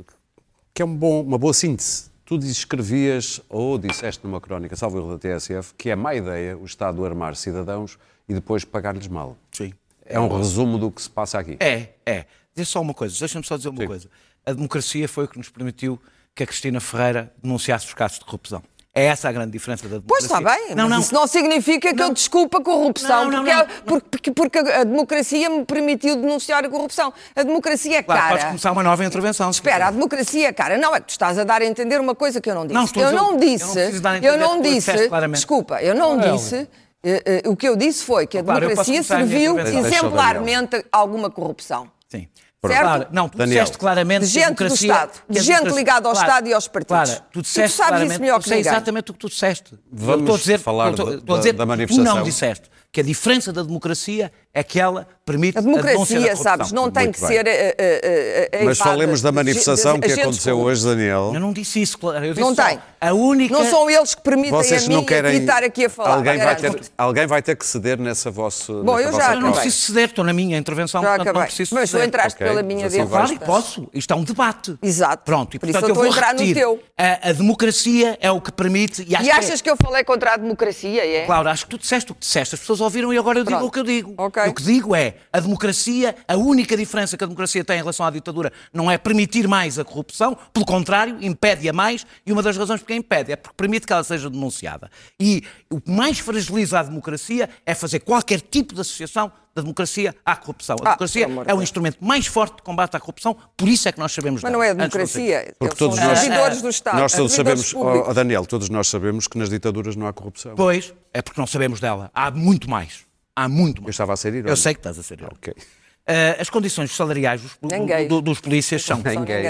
[0.74, 2.06] que é um bom- uma boa síntese.
[2.26, 6.66] Tu escrevias ou disseste numa crónica, salvo erro da TSF, que é má ideia o
[6.66, 7.98] Estado armar cidadãos
[8.28, 9.38] e depois pagar-lhes mal.
[9.52, 9.74] Sim.
[10.06, 11.56] É um resumo do que se passa aqui.
[11.60, 12.26] É, é.
[12.56, 13.88] Diz só uma coisa, deixa-me só dizer uma Sim.
[13.88, 14.10] coisa.
[14.46, 16.00] A democracia foi o que nos permitiu
[16.34, 18.62] que a Cristina Ferreira denunciasse os casos de corrupção.
[18.98, 20.58] É essa a grande diferença da Pois democracia.
[20.58, 21.00] está bem, Não, não.
[21.00, 22.14] isso não significa que eu Não.
[22.14, 27.14] desculpe a corrupção, Não, não, porque, é- porque, a democracia me permitiu denunciar a corrupção.
[27.36, 28.48] A democracia é Claro, podes cara.
[28.48, 29.50] começar uma nova intervenção.
[29.52, 30.78] Espera, a democracia é cara.
[30.80, 32.74] Não, é que tu estás a dar a entender uma coisa que eu não disse.
[32.74, 33.78] Não, estou eu não eu não disse,
[34.24, 34.92] eu não disse,
[35.32, 36.36] desculpa, eu não Aurélio.
[36.36, 36.68] disse,
[37.04, 40.98] eh, eh, o que eu disse foi que a Claro, eu democracia serviu exemplarmente a
[40.98, 41.90] alguma corrupção.
[42.10, 42.28] Sim.
[42.66, 42.82] Certo?
[42.82, 43.60] Claro, não, tu Daniel.
[43.60, 46.54] disseste claramente De que gente do Estado, de gente democracia- ligada ao Claro, Estado e
[46.54, 46.88] aos partidos.
[46.88, 48.72] Claro, E tu tu disseste sabes isso claramente, melhor eu que sei ninguém.
[48.72, 49.80] exatamente o que tu disseste.
[49.92, 52.14] Vamos estou a dizer, falar eu estou, da- estou a dizer da que manifestação.
[52.14, 56.36] Tu não disseste que a diferença da democracia é que ela permite A democracia, corrupção.
[56.44, 57.30] sabes, não tem Muito que bem.
[57.38, 57.48] ser.
[57.48, 61.32] eh, eh, eh, Mas falemos da manifestação que aconteceu hoje, Daniel.
[61.34, 62.24] Eu não disse isso, claro.
[62.26, 62.80] Eu disse Não só, tem.
[63.02, 63.54] A única...
[63.54, 65.38] Não são eles que permitem Vocês a mim não querem.
[65.38, 66.16] estar aqui a falar.
[66.16, 68.72] Alguém vai, ter, alguém vai ter que ceder nessa vossa.
[68.74, 71.36] Bom, nessa eu vossa já Eu não preciso ceder, estou na minha intervenção, Já portanto
[71.36, 73.28] não preciso Mas tu entraste Ok, pela minha assim vai.
[73.28, 73.90] Claro, e posso.
[73.94, 74.78] Isto é um debate.
[74.82, 75.24] Exato.
[75.26, 76.80] Pronto, e Por isso portanto eu eu vou estou a entrar no teu.
[76.98, 79.02] A, a democracia é o que permite...
[79.02, 81.26] E, E que é- achas que eu falei contra a democracia, é?
[81.26, 83.66] Claro, acho que tu disseste o que disseste, as pessoas ouviram e agora eu digo
[83.66, 84.14] o que eu digo.
[84.18, 84.42] Ok.
[84.50, 88.06] O que digo é, a democracia, a única diferença que a democracia tem em relação
[88.06, 92.56] à ditadura não é permitir mais a corrupção, pelo contrário, impede-a mais, e uma das
[92.58, 94.90] razões porque a impede é porque permite que ela seja denunciada.
[95.20, 100.16] E o que mais fragiliza a democracia é fazer qualquer tipo de associação da democracia
[100.24, 100.76] à corrupção.
[100.76, 103.92] A Ah, democracia é o instrumento mais forte de combate à corrupção, por isso é
[103.92, 105.56] que nós sabemos Mas não é a democracia.
[105.58, 107.00] Porque todos nós- servidores do Estado.
[107.00, 108.08] Nós todos sabemos, públicos.
[108.08, 110.54] oh, Daniel, todos nós sabemos que nas ditaduras não há corrupção.
[110.56, 112.12] Pois, é porque não sabemos dela.
[112.14, 113.07] Há muito mais.
[113.38, 113.88] Há muito mais.
[113.88, 114.50] Eu estava a ser irónico.
[114.50, 115.38] Eu sei que estás a ser irónico.
[115.38, 115.54] Ok.
[115.54, 117.68] Uh, as condições salariais dos, do-
[118.08, 118.98] do- dos polícias são.
[119.20, 119.44] Ninguém.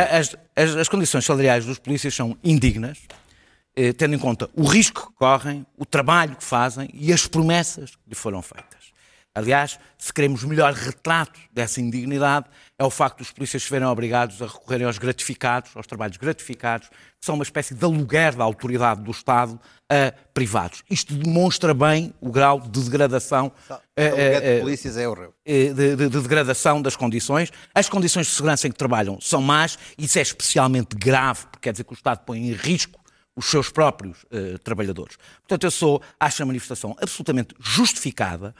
[0.00, 2.98] Uh, As, as- as condições salariais dos polícias são indignas,
[3.76, 7.90] eh, tendo em conta o risco que correm, o trabalho que fazem e as promessas
[7.90, 8.88] que lhe foram feitas.
[9.34, 14.40] Aliás, se queremos melhor retrato dessa indignidade, é o facto dos polícias se verem obrigados
[14.42, 19.00] a recorrerem aos gratificados, aos trabalhos gratificados, que são uma espécie de aluguer da autoridade
[19.02, 20.82] do Estado a privados.
[20.90, 23.52] Isto demonstra bem o grau de degradação
[23.96, 25.34] eh, O eh, de eh, polícias é horrível.
[25.46, 27.50] de, de- de degradação das condições.
[27.74, 31.72] As condições de segurança em que trabalham são más, isso é especialmente grave, porque quer
[31.72, 32.98] dizer que o Estado põe em risco
[33.36, 35.16] os seus próprios eh, trabalhadores.
[35.42, 38.52] Portanto, eu sou, acho a manifestação absolutamente justificada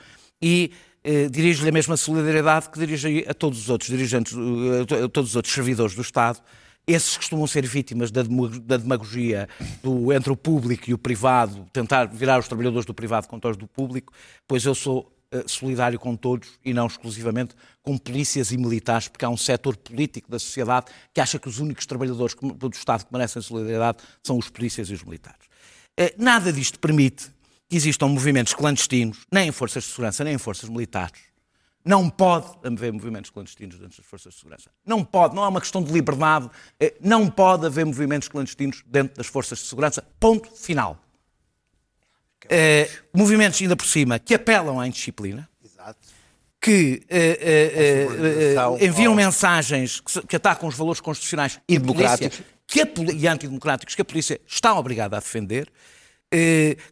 [0.42, 0.72] e
[1.04, 5.30] eh, dirijo-lhe a mesma solidariedade que dirijo a todos os outros dirigentes, eh, a todos
[5.30, 6.40] os outros servidores do Estado.
[6.86, 8.22] Esses costumam ser vítimas da
[8.78, 9.46] demagogia
[9.82, 13.56] do, entre o público e o privado, tentar virar os trabalhadores do privado contra os
[13.58, 14.12] do público,
[14.46, 19.24] pois eu sou eh, solidário com todos e não exclusivamente com polícias e militares, porque
[19.24, 23.12] há um setor político da sociedade que acha que os únicos trabalhadores do Estado que
[23.12, 25.46] merecem solidariedade são os polícias e os militares.
[25.94, 27.30] Eh, Nada disto permite
[27.68, 31.20] que existam movimentos clandestinos, nem em forças de segurança, nem em forças militares.
[31.84, 34.70] Não pode haver movimentos clandestinos dentro das forças de segurança.
[34.84, 36.50] Não pode, não é uma questão de liberdade.
[36.80, 40.02] eh, Não pode haver movimentos clandestinos dentro das forças de segurança.
[40.20, 40.98] Ponto final.
[42.50, 45.98] Eh, movimentos, ainda por cima, que apelam à indisciplina, Exato.
[46.60, 52.40] que subordinação eh, enviam mensagens que, que atacam os valores constitucionais e, a polícia- democráticos.
[52.66, 55.70] que a e antidemocráticos que a polícia está obrigada a defender,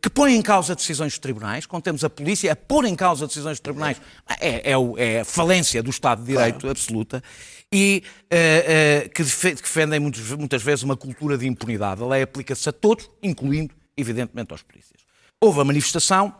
[0.00, 3.26] que põem em causa decisões dos tribunais, quando temos a polícia a pôr em causa
[3.26, 4.00] decisões dos tribunais,
[4.40, 7.22] é, é o- é a falência do Estado de Direito absoluta,
[7.70, 12.02] e eh, eh, que defe- que defendem muitas, muitas vezes uma cultura de impunidade.
[12.02, 15.00] A lei aplica-se a todos, incluindo, evidentemente, aos polícias.
[15.40, 16.34] Houve a manifestação,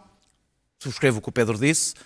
[0.79, 2.01] subscrevo o que o Pedro disse, eh,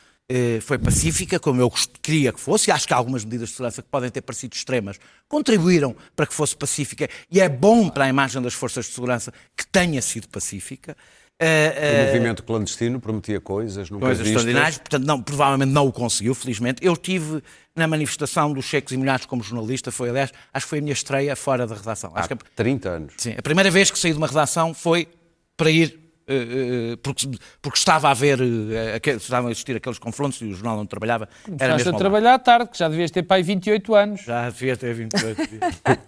[0.63, 1.71] foi pacífica, como eu
[2.03, 4.97] queria que fosse, e acho que algumas medidas de segurança que podem ter parecido extremas
[5.29, 9.33] contribuíram para que fosse pacífica, e é bom para a imagem das forças de segurança
[9.57, 10.97] que tenha sido pacífica.
[11.43, 14.43] Eh, O movimento clandestino prometia coisas, nunca coisas vistas.
[14.43, 16.85] extraordinárias, portanto, não, provavelmente não o conseguiu, felizmente.
[16.85, 17.43] Eu tive
[17.75, 20.93] na manifestação dos cheques e milhares como jornalista, foi, aliás, acho que foi a minha
[20.93, 22.13] estreia fora da redação.
[22.15, 23.15] Acho que a- 30 anos.
[23.17, 25.09] Sim, a primeira vez que saí de uma redação foi
[25.57, 26.10] para ir, eh, eh,
[27.03, 27.29] porque,
[27.61, 31.29] porque estava a haver, eh, estavam a existir aqueles confrontos e o jornal onde trabalhava
[31.59, 34.21] era mesmo a trabalhar tarde, que já devias ter pai 28 anos.
[34.23, 35.83] Já devia ter 28 dias.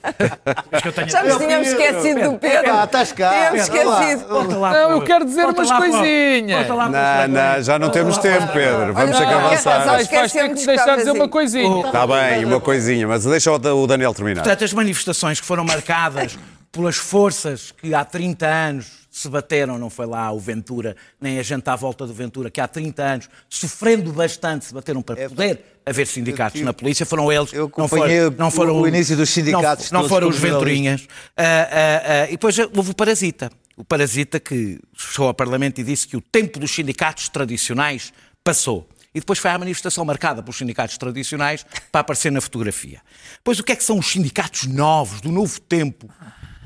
[0.70, 2.72] Mas que eu tenho- Já nos tínhamos esquecido do Pedro.
[2.72, 3.30] Ah, estás cá.
[3.30, 4.28] Tínhamos esquecido.
[4.28, 6.66] Não, eu quero dizer umas coisinhas.
[6.68, 8.94] Não, não, já não temos tempo, Pedro.
[8.94, 9.84] Vamos ter que avançar.
[9.86, 11.86] Vais, ter que me deixar de dizer uma coisinha.
[11.86, 14.42] Está bem, uma coisinha, mas deixa o Daniel terminar.
[14.42, 16.38] Portanto, as manifestações que foram marcadas
[16.70, 21.42] pelas forças que há 30 anos se bateram, não foi lá o Ventura, nem a
[21.42, 25.62] gente à volta do Ventura, que há 30 anos, sofrendo bastante, se bateram para poder
[25.84, 27.52] haver sindicatos na polícia, foram eles.
[27.52, 31.06] eu não foram, não foram o início dos sindicatos Não, não foram os Venturinhas.
[31.36, 33.52] Ah, ah, ah, e depois houve o Parasita.
[33.76, 38.88] O Parasita que chegou ao Parlamento e disse que o tempo dos sindicatos tradicionais passou.
[39.14, 43.02] E depois foi a manifestação marcada pelos sindicatos tradicionais para aparecer na fotografia.
[43.44, 46.08] Pois o que é que são os sindicatos novos, do novo tempo,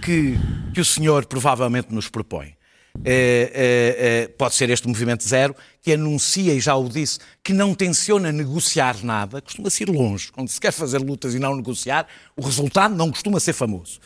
[0.02, 0.36] que,
[0.74, 2.56] que o senhor provavelmente nos propõe?
[3.04, 7.52] Eh, eh, eh, pode ser este movimento zero, que anuncia, e já o disse, que
[7.52, 10.32] não tenciona negociar nada, costuma-se ir longe.
[10.32, 12.06] Quando se quer fazer lutas e não negociar,
[12.36, 14.00] o resultado não costuma ser famoso.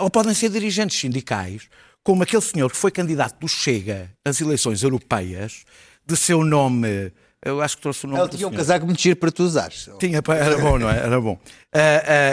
[0.00, 1.68] Ou podem ser dirigentes sindicais,
[2.02, 5.64] como aquele senhor que foi candidato do Chega às eleições europeias,
[6.06, 7.12] de seu nome.
[7.44, 9.42] Eu acho que trouxe o nome Ele do tinha um casaco muito giro para tu
[9.42, 9.90] usares.
[9.98, 10.96] Tinha, era bom, não é?
[10.98, 11.36] Era bom.
[11.72, 11.78] Ah,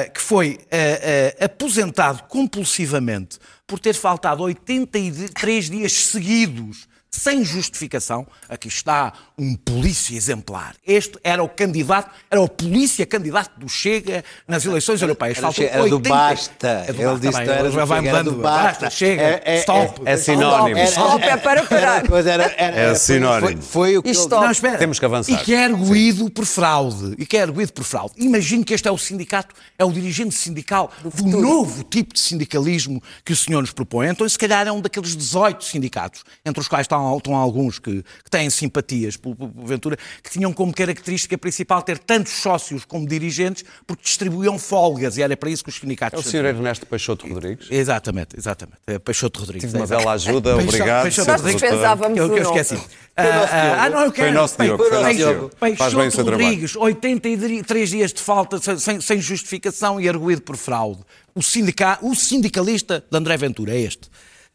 [0.05, 8.25] ah, que foi ah, aposentado compulsivamente por ter faltado 83 dias seguidos sem justificação.
[8.47, 10.75] Aqui está um polícia exemplar.
[10.85, 15.37] Este era o candidato, era o polícia candidato do Chega nas eleições europeias.
[15.37, 16.67] Era, era do 80 Basta.
[16.67, 18.35] É do Ele Basta, disse que era ele do já vai Chega, era mudando.
[18.35, 18.67] do Basta.
[18.85, 20.01] Basta, chega, É- é- stop.
[20.05, 20.79] É sinónimo.
[20.83, 22.03] Stop é para parar.
[22.05, 23.61] Era, era, era, É era- sinónimo.
[23.61, 24.27] Foi, foi o que ele-.
[24.29, 24.77] Não, espera.
[24.77, 25.31] Temos que avançar.
[25.33, 27.15] E que é arguído por fraude.
[27.17, 28.13] E que é arguído por fraude.
[28.17, 33.01] Imagino que este é o sindicato, é o dirigente sindical do, novo tipo de sindicalismo
[33.23, 34.07] que o senhor nos propõe.
[34.09, 38.03] Então, se calhar é um daqueles 18 sindicatos, entre os quais estão, estão alguns que,
[38.23, 43.07] que têm simpatias pelo, pelo Ventura, que tinham como característica principal ter tantos sócios como
[43.07, 45.17] dirigentes, porque distribuíam folgas.
[45.17, 46.25] E era para isso que os É sindicatos...
[46.25, 46.45] o Sr.
[46.45, 47.67] Ernesto Peixoto Rodrigues.
[47.69, 48.77] Exatamente, exatamente.
[48.87, 49.69] É Peixoto Rodrigues.
[49.69, 51.03] Tive uma é bela ajuda, Peixoto- obrigado.
[51.03, 51.27] Peixoto.
[51.31, 51.61] Nós Rodrigues.
[51.61, 51.77] Doutor.
[51.77, 52.83] dispensávamos Que eu, que eu o esqueci.
[53.17, 54.33] Ah, ah, ah, não, eu quero.
[54.33, 55.75] nosso Diogo, foi nosso Peixoto- Diogo.
[55.77, 56.45] Faz bem o seu trabalho.
[56.47, 61.01] Rodrigues, 83 dias de falta sem- sem, sem justificação e arguído por fraude.
[61.35, 64.09] O, sindica, o sindicalista de André Ventura é este.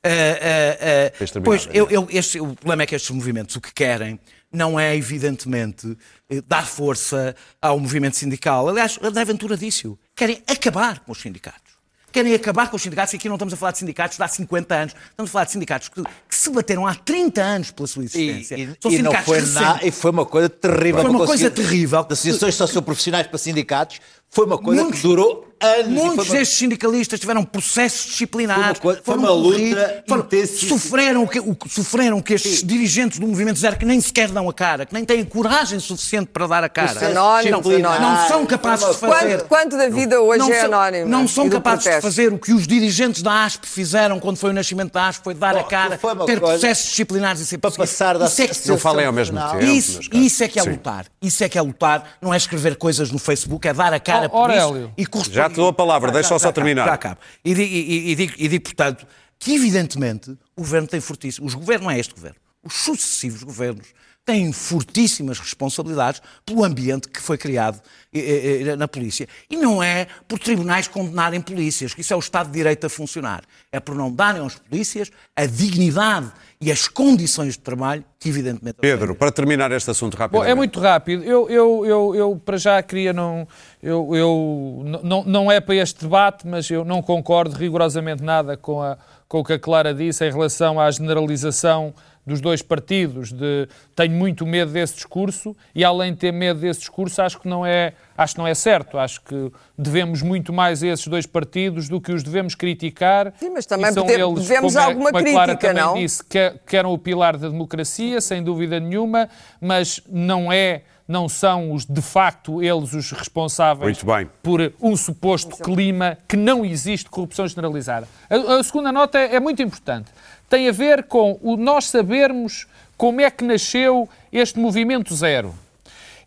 [0.04, 3.72] Ah, Tens terminado, pois, eu, eu- este- o problema é que estes movimentos o que
[3.72, 4.18] querem
[4.52, 5.96] não é, evidentemente,
[6.30, 8.68] eh, dar força ao movimento sindical.
[8.68, 9.98] Aliás, André Ventura disse-o.
[10.14, 11.74] Querem acabar com os sindicatos.
[12.12, 14.28] querem acabar com os sindicatos, e aqui não estamos a falar de sindicatos de há
[14.28, 17.88] 50 anos, estamos a falar de sindicatos que, que se bateram há 30 anos pela
[17.88, 18.54] sua E, existência.
[18.54, 19.54] e- São e não sindicatos foi recentes.
[19.60, 21.00] na- e foi uma coisa terrível.
[21.00, 22.04] Foi uma Não coisa terrível.
[22.04, 24.00] De associações socioprofissionais para sindicatos,
[24.34, 25.86] foi uma coisa Muitos- que durou anos.
[25.88, 28.64] Muitos uma- destes sindicalistas tiveram processos disciplinares.
[28.64, 30.68] Foi uma coisa- foi uma luta corridos, foram- intensíssima.
[30.78, 34.46] Sofreram, que, o, que- sofreram que estes dirigentes do movimento zero que nem sequer dão
[34.48, 37.06] a cara, que nem têm coragem suficiente para dar a cara.
[37.06, 39.36] Anónimos, disciplinar, Não são capazes de fazer.
[39.38, 41.06] Quanto, quanto da vida hoje não é são, anónima?
[41.06, 42.02] Não são capazes de protesto?
[42.02, 45.34] fazer o que os dirigentes da ASP fizeram quando foi o nascimento da ASP, foi
[45.34, 48.76] dar a cara, ter processos disciplinares e ser Para passar da Isso é que- Não
[48.76, 49.64] falem ao mesmo tempo.
[49.64, 50.70] isso, isso é que é Sim.
[50.72, 51.06] lutar.
[51.22, 52.16] Isso é que é lutar.
[52.20, 55.34] Não é escrever coisas no Facebook, é dar a cara Ó, por Aurélio, isso e.
[55.34, 56.84] Já te dou a palavra, deixa só acabo, terminar.
[56.86, 57.20] Já acabo.
[57.44, 59.06] E e- e digo- e digo, portanto,
[59.38, 61.46] que evidentemente o governo tem fortíssimo.
[61.46, 62.36] Os governos, não é este governo.
[62.62, 63.86] Os sucessivos governos
[64.24, 67.80] têm fortíssimas responsabilidades pelo ambiente que foi criado
[68.12, 69.28] eh, eh, na polícia.
[69.50, 72.88] E não é por tribunais condenarem polícias, que isso é o Estado de Direito a
[72.88, 73.42] funcionar.
[73.70, 78.78] É por não darem aos polícias a dignidade e as condições de trabalho que, evidentemente.
[78.80, 80.50] Pedro, para terminar este assunto Bom, rapidamente.
[80.50, 81.22] é muito rápido.
[81.22, 83.46] Eu, eu, eu, eu para já queria não.
[83.82, 88.80] Eu, eu, não, não é para este debate, mas eu não concordo rigorosamente nada com,
[88.80, 88.96] a,
[89.28, 91.92] com o que a Clara disse em relação à generalização
[92.26, 93.32] dos dois partidos.
[93.32, 97.48] De, tenho muito medo desse discurso e, além de ter medo desse discurso, acho que
[97.48, 98.98] não é, acho que não é certo.
[98.98, 103.32] Acho que devemos muito mais a esses dois partidos do que os devemos criticar.
[103.38, 105.84] Sim, mas também são pode- eles, devemos como a- alguma como a Clara crítica, também
[105.84, 105.94] não?
[105.94, 109.28] disse, que, que eram o pilar da democracia, sem dúvida nenhuma,
[109.60, 114.30] mas não é, não são os de facto eles os responsáveis Muito bem.
[114.42, 118.08] por um suposto clima que não existe corrupção generalizada.
[118.30, 120.10] A, a segunda nota é, é muito importante.
[120.54, 125.52] Tem a ver com o nós sabermos como é que nasceu este movimento zero.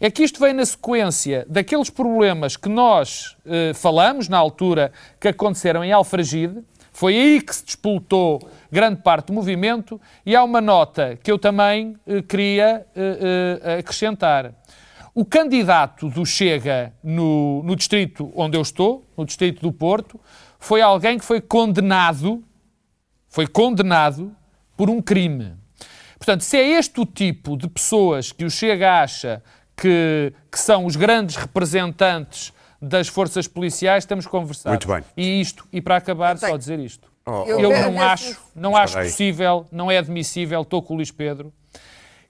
[0.01, 5.29] É que isto vem na sequência daqueles problemas que nós eh, falamos na altura que
[5.29, 6.61] aconteceram em Alfragide.
[6.91, 11.39] Foi aí que se despoltou grande parte do movimento e há uma nota que eu
[11.39, 14.53] também eh, queria eh, eh, acrescentar.
[15.15, 20.19] O candidato do Chega no, no distrito onde eu estou, no distrito do Porto,
[20.59, 22.43] foi alguém que foi condenado,
[23.29, 24.35] foi condenado
[24.75, 25.55] por um crime.
[26.17, 29.43] Portanto, se é este o tipo de pessoas que o Chega acha
[29.75, 34.85] que, que são os grandes representantes das forças policiais, estamos conversados.
[34.85, 35.03] Muito bem.
[35.15, 37.11] E isto, e para acabar, só dizer isto.
[37.25, 41.11] Eu- Eu eu- não acho, não acho possível, não é admissível, estou com o Luís
[41.11, 41.51] Pedro,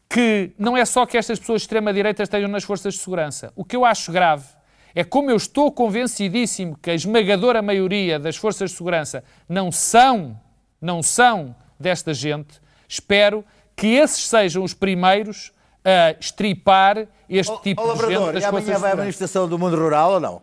[0.09, 3.51] que não é só que estas pessoas de extrema-direita estejam nas forças de segurança.
[3.55, 4.45] O que eu acho grave
[4.95, 10.39] é como eu estou convencidíssimo que a esmagadora maioria das forças de segurança não são,
[10.81, 13.43] não são desta gente, espero
[13.75, 15.51] que esses sejam os primeiros
[15.83, 18.95] a estripar este tipo Ó, de gente das e amanhã vai à segurança.
[18.97, 20.41] manifestação do mundo rural ou não?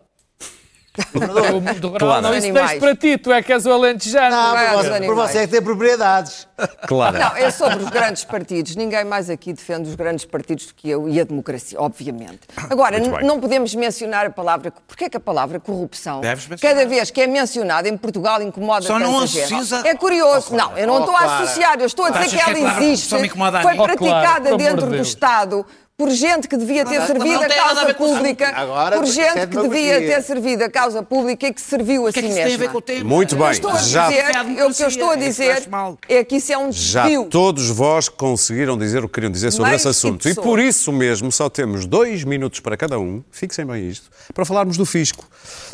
[1.13, 2.21] O mundo rural, Claro.
[2.21, 2.67] não, isso Animais.
[2.71, 4.35] deixo para ti, tu é que és o alentejano.
[4.35, 6.47] Não, vai por aos você, por você é que tem propriedades.
[6.87, 7.17] Claro.
[7.17, 8.75] Não, é sobre os grandes partidos.
[8.75, 12.41] Ninguém mais aqui defende os grandes partidos do que eu e a democracia, obviamente.
[12.69, 13.25] Agora, n- bem.
[13.25, 14.71] não podemos mencionar a palavra.
[14.87, 16.75] Porquê é que a palavra corrupção, Deves mencionar.
[16.75, 20.55] cada vez que é mencionada em Portugal, incomoda Só não associa- É curioso.
[20.55, 22.59] Não, eu não Oh, estou a associar, eu estou a dizer Achas que a ela
[22.59, 22.79] existe.
[23.09, 23.77] corrupção me incomoda a Foi?
[23.77, 25.01] Oh, praticada amor dentro de do.
[25.03, 25.65] Estado.
[25.97, 30.21] Por gente que devia ter servido a causa pública, Agora, por gente que devia ter
[30.23, 32.47] servido a causa pública e que serviu a O é si que isso tem a
[32.47, 32.71] ver mesma.
[32.73, 33.03] com o tema?
[33.09, 33.51] Muito bem.
[33.51, 35.69] Estou a Já- dizer, É o que eu estou a é dizer
[36.09, 37.27] é que isso é um Já desvio.
[37.29, 40.27] todos vós conseguiram dizer o que queriam dizer sobre esse assunto.
[40.27, 44.43] E por isso mesmo só temos dois minutos para cada um, fixem bem isto, para
[44.43, 45.25] falarmos do fisco.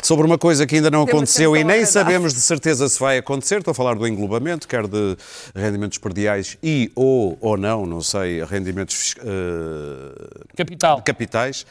[0.02, 3.58] Sobre uma coisa que ainda não aconteceu e nem sabemos de certeza se vai acontecer.
[3.58, 5.16] Estou a falar do englobamento, quer de
[5.54, 11.02] rendimentos perdiais e ou, ou não, não sei, rendimentos eh, Capital.
[11.02, 11.64] capitais.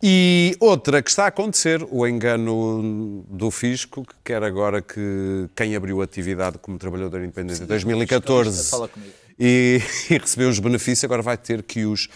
[0.00, 5.74] E outra que está a acontecer, o engano do fisco, que quer agora que quem
[5.74, 9.12] abriu atividade como trabalhador independente em 2014 fala comigo.
[9.38, 12.08] e, e recebeu os benefícios, agora vai ter que os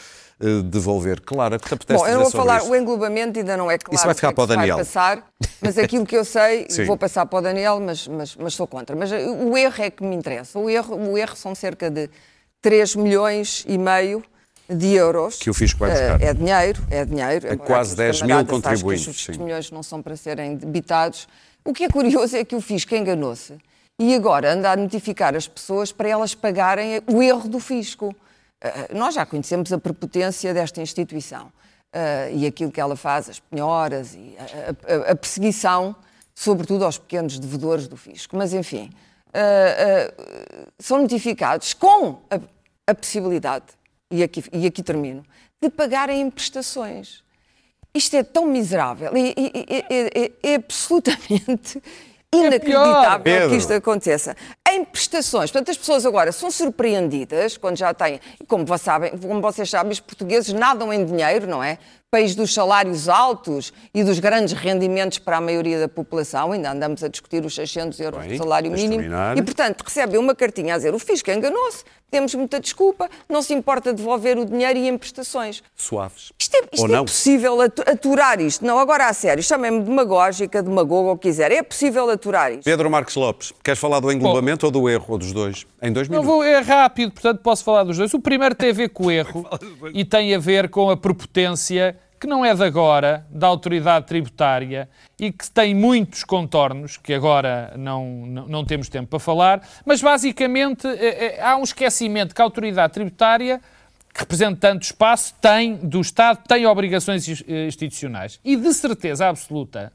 [0.64, 1.20] devolver.
[1.20, 3.76] Clara, o que te apetece Bom, eu não vou falar, o englobamento ainda não é
[3.76, 4.76] claro Isso vai ficar é para o Daniel.
[4.76, 5.26] vai passar,
[5.60, 8.96] mas aquilo que eu sei, vou passar para o Daniel, mas, mas, mas sou contra.
[8.96, 10.58] Mas eh, o erro é que me interessa.
[10.58, 12.08] O erro, o erro são cerca de
[12.62, 14.22] 3 milhões e meio
[14.68, 15.36] de euros.
[15.38, 16.22] Que o fisco vai Eh, buscar.
[16.22, 17.46] É dinheiro, é dinheiro.
[17.52, 19.32] embora quase aqui os 10 mil contribuintes, os sim.
[19.42, 21.28] milhões não são para serem debitados.
[21.64, 23.54] O que é curioso é que o fisco enganou-se
[23.98, 28.14] e agora anda a notificar as pessoas para elas pagarem o erro do fisco.
[28.60, 31.50] Eh, nós já conhecemos a prepotência desta instituição
[31.92, 35.94] eh, e aquilo que ela faz, as penhoras e a, a- a perseguição,
[36.34, 38.36] sobretudo aos pequenos devedores do fisco.
[38.36, 38.90] Mas, enfim,
[39.32, 40.12] eh,
[40.78, 42.38] são notificados com a,
[42.90, 43.66] a possibilidade,
[44.10, 45.24] e aqui, e aqui termino,
[45.62, 47.22] de pagarem em prestações.
[47.94, 49.34] Isto é tão miserável e,
[50.42, 51.82] é absolutamente
[52.34, 53.50] inacreditável Pedro.
[53.50, 54.36] que isto aconteça.
[54.68, 59.40] Em prestações, portanto, as pessoas agora são surpreendidas quando já têm, como, vocês sabem, como
[59.40, 61.78] vocês sabem, os portugueses nadam em dinheiro, não é?
[62.10, 67.04] País dos salários altos e dos grandes rendimentos para a maioria da população, ainda andamos
[67.04, 68.94] a discutir os 600 euros Bem, de salário mínimo.
[68.94, 69.36] terminar.
[69.36, 73.54] E, portanto, recebem uma cartinha a dizer o fisco enganou-se, temos muita desculpa, não se
[73.54, 75.62] importa devolver o dinheiro e em prestações.
[75.76, 76.32] Suaves.
[76.38, 78.64] Isto é, isto é possível atu- aturar isto?
[78.64, 81.52] Não, agora a sério, chamem-me demagógica, demagogo, ou o que quiser.
[81.52, 82.64] É possível aturar isto?
[82.64, 85.66] Pedro Marques Lopes, queres falar do englobamento ou do erro, ou dos dois?
[85.82, 86.26] Em dois minutos.
[86.28, 88.12] vou, é rápido, portanto posso falar dos dois.
[88.12, 89.46] O primeiro tem a ver com o erro
[89.94, 94.90] e tem a ver com a prepotência que não é de agora, da autoridade tributária
[95.18, 100.02] e que tem muitos contornos, que agora não, não, não temos tempo para falar, mas
[100.02, 103.58] basicamente eh, eh, há um esquecimento que a autoridade tributária,
[104.12, 108.38] que representa tanto espaço, tem do Estado, tem obrigações eh, institucionais.
[108.44, 109.90] E de certeza absoluta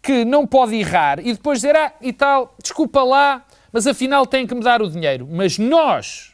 [0.00, 4.46] que não pode errar e depois dizer, ah, e tal, desculpa lá, mas afinal tem
[4.46, 5.28] que me dar o dinheiro.
[5.30, 6.32] Mas nós,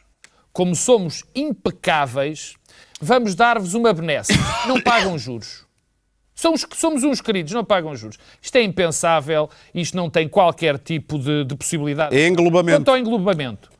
[0.53, 2.55] como somos impecáveis,
[3.01, 4.33] vamos dar-vos uma benesse.
[4.67, 5.65] Não pagam juros.
[6.35, 8.17] Somos, somos uns queridos, não pagam juros.
[8.39, 12.15] Isto é impensável, isto não tem qualquer tipo de, de possibilidade.
[12.15, 12.77] Englobamento.
[12.77, 13.71] Quanto ao englobamento.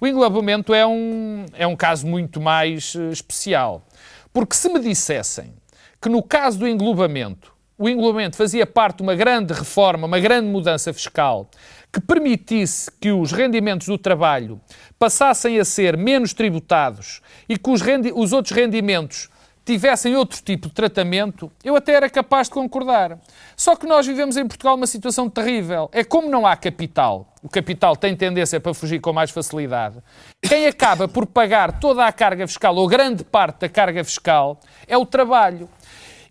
[0.00, 3.86] O englobamento é um, é um caso muito mais eh, especial.
[4.32, 5.52] Porque se me dissessem
[6.00, 10.48] que no caso do englobamento, o englobamento fazia parte de uma grande reforma, uma grande
[10.48, 11.50] mudança fiscal,
[11.92, 14.60] que permitisse que os rendimentos do trabalho
[14.98, 19.28] passassem a ser menos tributados e que os, rendi- os outros rendimentos
[19.64, 23.18] tivessem outro tipo de tratamento, eu até era capaz de concordar.
[23.54, 25.90] Só que nós vivemos em Portugal uma situação terrível.
[25.92, 29.96] É como não há capital, o capital tem tendência para fugir com mais facilidade.
[30.40, 34.96] Quem acaba por pagar toda a carga fiscal, ou grande parte da carga fiscal, é
[34.96, 35.68] o trabalho.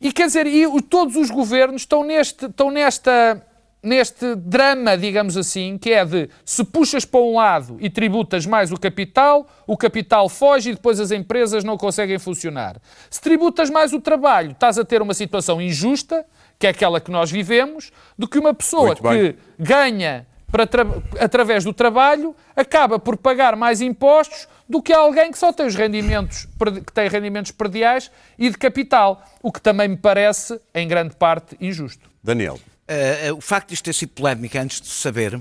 [0.01, 3.39] E quer dizer, e todos os governos estão, neste, estão nesta,
[3.81, 8.71] neste drama, digamos assim, que é de se puxas para um lado e tributas mais
[8.71, 12.77] o capital, o capital foge e depois as empresas não conseguem funcionar.
[13.09, 16.25] Se tributas mais o trabalho, estás a ter uma situação injusta,
[16.59, 20.25] que é aquela que nós vivemos, do que uma pessoa que ganha
[21.19, 25.75] através do trabalho acaba por pagar mais impostos do que alguém que só tem os
[25.75, 26.47] rendimentos
[26.85, 31.55] que tem rendimentos perdiais e de capital, o que também me parece em grande parte
[31.59, 32.09] injusto.
[32.23, 32.59] Daniel.
[32.88, 35.39] Eh, eh, o facto de isto ter sido polémica antes de saber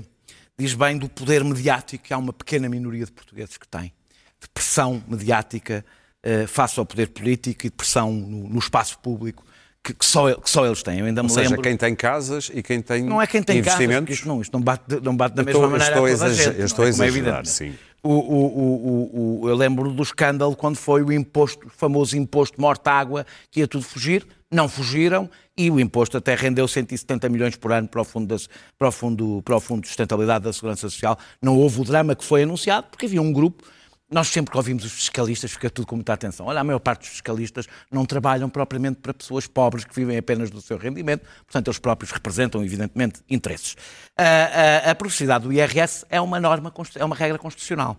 [0.59, 3.93] diz bem do poder mediático que há uma pequena minoria de portugueses que tem,
[4.41, 5.85] de pressão mediática
[6.23, 9.45] eh, face ao poder político e de pressão no, no espaço público
[9.83, 10.99] que, que só, que só eles têm.
[10.99, 11.61] Eu ainda Ou me seja, lembro.
[11.61, 14.15] quem tem casas e quem tem Não é quem tem casas, investimentos.
[14.15, 16.25] isto não, isto não bate, não bate da mesma estou- maneira estou a a toda
[16.25, 16.91] a gente, eu estou a é?
[16.91, 17.49] Como é exagerar, evidente.
[17.49, 17.75] sim.
[18.03, 23.25] O- o- o- eu lembro do escândalo quando foi o imposto, o famoso imposto morta-água,
[23.51, 24.25] que ia tudo fugir.
[24.51, 28.47] Não fugiram e o imposto até rendeu 170 milhões por ano para o, fundo das-
[28.77, 31.17] para, o fundo, para o Fundo de Sustentabilidade da Segurança Social.
[31.41, 33.63] Não houve o drama que foi anunciado, porque havia um grupo.
[34.09, 36.45] Nós sempre que ouvimos os fiscalistas, fica tudo com muita atenção.
[36.45, 40.49] Olha, a maior parte dos fiscalistas não trabalham propriamente para pessoas pobres que vivem apenas
[40.49, 43.75] do seu rendimento, portanto, eles próprios representam, evidentemente, interesses.
[44.17, 47.97] A, a, a progressividade do IRS é uma norma, é uma regra constitucional.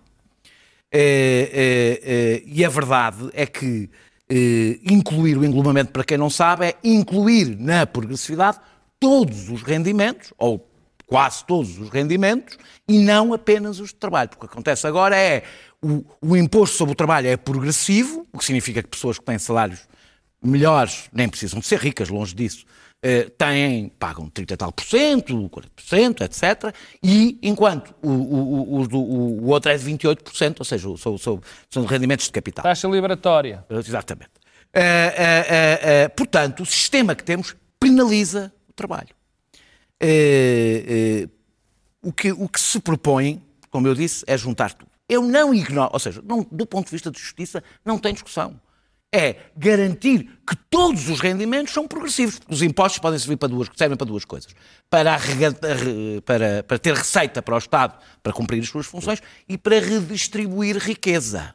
[0.91, 3.91] Eh, eh, eh, e a verdade é que
[4.31, 8.59] eh, incluir o englobamento, para quem não sabe, é incluir na progressividade
[9.01, 10.67] todos os rendimentos, ou
[11.07, 14.29] quase todos os rendimentos, e não apenas os de trabalho.
[14.29, 15.45] Porque o que acontece agora é
[15.83, 19.39] o, o imposto sobre o trabalho é progressivo, o que significa que pessoas que têm
[19.39, 19.89] salários
[20.43, 22.65] melhores, nem precisam de ser ricas, longe disso,
[23.03, 26.75] eh, têm, pagam 30 e tal por cento, 40%, etc.
[27.03, 31.85] E enquanto o, o, o, o- outro é de 28%, ou seja, são, são, são
[31.85, 32.63] rendimentos de capital.
[32.65, 33.65] Taxa liberatória.
[33.71, 34.31] Exatamente.
[34.75, 39.09] Eh, eh, eh, portanto, o sistema que temos penaliza o trabalho.
[40.01, 40.85] Eh,
[41.25, 41.29] eh,
[42.03, 44.91] o, que, o que se propõe, como eu disse, é juntar tudo.
[45.09, 48.61] Eu não ignoro, ou seja, não- do ponto de vista de justiça, não tem discussão.
[49.13, 53.97] É garantir que todos os rendimentos são progressivos, os impostos podem servir para duas, servem
[53.97, 54.55] para duas coisas.
[54.91, 55.19] Para,
[56.27, 60.77] para, para ter receita para o Estado para cumprir as suas funções e para redistribuir
[60.77, 61.55] riqueza.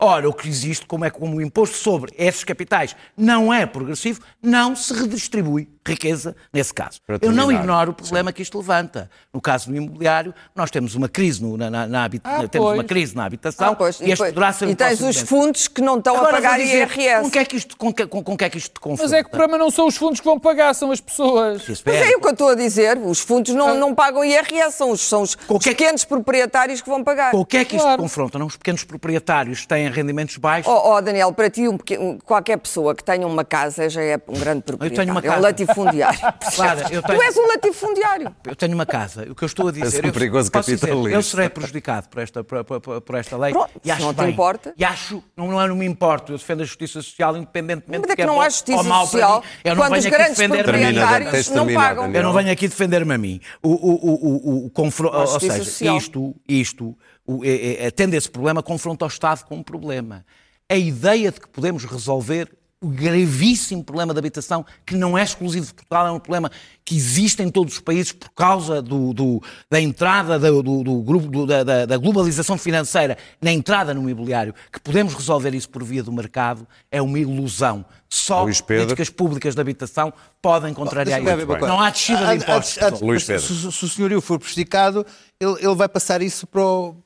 [0.00, 3.66] Ora, o que existe, como é que como o imposto sobre esses capitais não é
[3.66, 7.00] progressivo, não se redistribui riqueza nesse caso.
[7.22, 9.10] Eu não ignoro o problema que isto levanta.
[9.32, 12.74] No caso do imobiliário, nós temos uma crise no- na, na, na habita- Ah, temos
[12.74, 15.66] uma crise na habitação Ah, pois, e este poderá ser um e tens os fundos
[15.66, 17.22] que não estão Agora a pagar dizer, IRS.
[17.22, 19.02] Com que, é que isto, com, que, com, com que é que isto te confronta?
[19.02, 21.64] Mas é que o problema não são os fundos que vão pagar, são as pessoas.
[21.66, 22.98] Mas é- o que eu estou a dizer.
[22.98, 26.80] Os fundos não, não pagam IRS, são os, são os que é que- pequenos proprietários
[26.82, 27.30] que vão pagar.
[27.32, 28.02] Com o que é que isto Claro.
[28.02, 28.38] confronta?
[28.38, 28.46] Não?
[28.46, 30.70] Os pequenos proprietários têm têm rendimentos baixos.
[30.72, 34.20] Oh, oh, Daniel, para ti, um pequeno- qualquer pessoa que tenha uma casa já é
[34.28, 34.96] um grande proprietário.
[34.96, 35.42] tenho uma É um casa.
[35.42, 36.18] latifundiário.
[36.54, 38.36] Clara, eu tenho- Tu és um latifundiário.
[38.46, 39.26] Eu tenho uma casa.
[39.30, 39.84] O que eu estou a dizer.
[39.86, 41.10] És um eu, perigoso dizer, capitalista.
[41.18, 43.52] eu serei prejudicado por esta, por, por- por esta lei.
[43.52, 44.30] Pronto, e acho não te bem.
[44.30, 44.74] importa.
[44.76, 46.32] E acho, não, não, não me importo.
[46.32, 49.42] Eu defendo a justiça social independentemente Mas é de que não bom há justiça social.
[49.64, 50.82] Eu não quando venho os aqui grandes defender-me a mim.
[50.82, 52.12] Termina, proprietários não pagam.
[52.12, 53.40] Eu não venho aqui defender-me a mim.
[53.62, 56.96] O, o, o, o, o ou seja, isto, isto
[57.28, 60.24] o, é, é, tendo esse problema, confronta o Estado com um problema.
[60.68, 62.48] A ideia de que podemos resolver
[62.80, 66.48] o gravíssimo problema da habitação, que não é exclusivo de Portugal, é um problema
[66.84, 71.02] que existe em todos os países por causa do- do- da entrada do, do- do
[71.02, 75.82] grupo, do- da, da- globalização financeira na entrada no imobiliário, que podemos resolver isso por
[75.82, 77.84] via do mercado, é uma ilusão.
[78.08, 78.44] Só
[78.86, 81.46] políticas públicas de habitação podem contrariar isso.
[81.68, 82.78] Não há descida de impostos.
[82.86, 83.70] antes- Luís Pedro.
[83.72, 85.04] Se, se o senhorio for prejudicado,
[85.40, 86.96] ele, ele vai passar isso para o.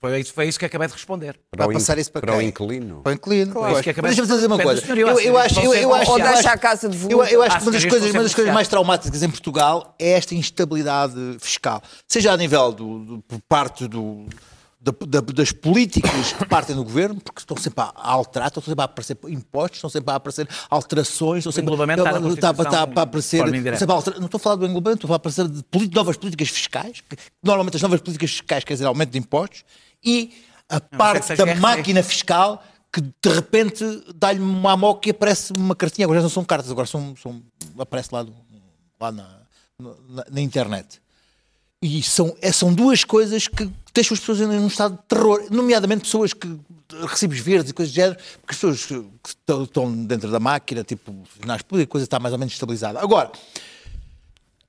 [0.00, 1.38] Foi isso, foi isso que acabei de responder.
[1.50, 2.48] Para vai o passar isso para, para o quem?
[2.48, 3.02] inquilino.
[3.02, 3.52] Para o inquilino.
[3.52, 3.66] Claro.
[3.66, 3.74] Pois.
[3.76, 4.82] Isso que acabei de- Deixa-me dizer uma coisa.
[4.94, 7.62] Eu, eu acho, eu, acho, Ou eu deixa a casa de eu, eu acho que
[7.64, 11.82] uma das coisas, uma das coisas mais traumáticas em Portugal é esta instabilidade fiscal.
[12.08, 14.24] Seja a nível do, do- por parte do,
[14.80, 18.80] da- da- das políticas que partem do governo, porque estão sempre a, alterar, estão sempre
[18.80, 23.00] a aparecer impostos, estão sempre a aparecer alterações, estão sempre englobamento está está- está- está
[23.00, 23.36] a aparecer.
[23.76, 27.02] sempre a não estou a falar do englobamento, estou a aparecer de novas políticas fiscais,
[27.06, 29.62] que normalmente as novas políticas fiscais quer dizer aumento de impostos,
[30.04, 30.32] e
[30.68, 31.60] a parte da GRC.
[31.60, 33.84] máquina fiscal que de repente
[34.14, 36.06] dá-lhe uma moca e aparece uma cartinha.
[36.06, 37.42] Agora já não são cartas, agora são, são-
[37.78, 38.34] aparece lá, do-
[39.00, 39.28] lá na,
[39.78, 41.00] na- na internet.
[41.82, 45.46] E são, é- são duas coisas que deixam as pessoas em um estado de terror,
[45.50, 46.58] nomeadamente pessoas que
[47.08, 50.82] recibos verdes e coisas do género, porque as pessoas que, estão- estão dentro da máquina,
[50.84, 51.14] tipo,
[51.46, 53.00] nas públicas, a coisa está mais ou menos estabilizada.
[53.00, 53.30] Agora,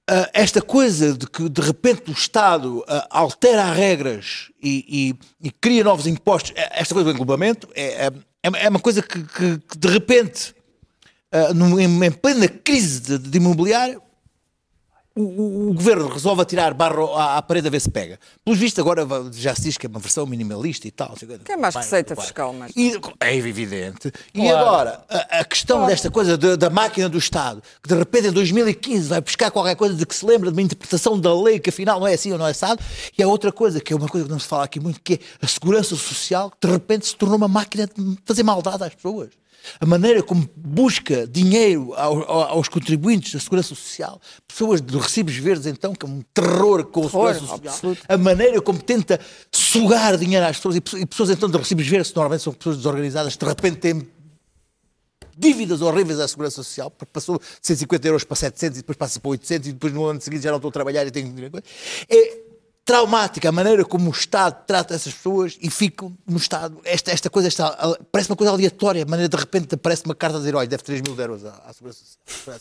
[0.10, 5.52] ah, esta coisa de que de repente o Estado ah, altera regras e, e- e
[5.52, 8.12] cria novos impostos, eh, esta coisa do englobamento é, é-
[8.66, 10.54] é uma coisa que, que- que de repente,
[11.80, 14.02] em, em plena crise de, de imobiliário,
[15.16, 18.20] o, o- o governo resolve atirar barro à, à parede a ver se pega.
[18.46, 21.14] Pelos vistos, agora já se diz que é uma versão minimalista e tal.
[21.46, 22.24] Que é mais Vai, receita vai.
[22.26, 24.12] fiscal, mais E- é evidente.
[24.34, 24.58] E Claro.
[24.58, 28.32] agora, a, a questão desta coisa de- da máquina do Estado, que de repente em
[28.32, 31.70] 2015 vai buscar qualquer coisa de que se lembra de uma interpretação da lei que
[31.70, 32.82] afinal não é assim ou não é assado,
[33.18, 35.14] e a outra coisa, que é uma coisa que não se fala aqui muito, que
[35.16, 38.96] é a segurança social, que de repente se tornou uma máquina de fazer maldade às
[38.96, 39.30] pessoas.
[39.80, 45.36] A maneira como busca dinheiro ao- ao- aos contribuintes da Segurança Social, pessoas de recibos
[45.36, 48.02] verdes, então, que é um terror com a Segurança Social, absoluto.
[48.08, 49.20] a maneira como tenta
[49.52, 53.38] sugar dinheiro às pessoas, e pessoas, então de recibos verdes, que normalmente são pessoas desorganizadas,
[53.38, 54.08] de repente têm
[55.38, 59.20] dívidas horríveis à Segurança Social, porque passou de 150 euros para 700 e depois passa
[59.20, 61.34] para 800 e depois no ano seguinte já não estou a trabalhar e tenho.
[62.10, 62.51] É
[62.92, 66.80] traumática a maneira como o Estado trata essas pessoas e ficam no Estado.
[66.84, 67.70] Esta, esta coisa esta,
[68.12, 70.84] parece uma coisa aleatória, a maneira de repente aparece uma carta a dizer: olha, deve
[70.84, 72.58] 3 mil euros à, à Segurança Social.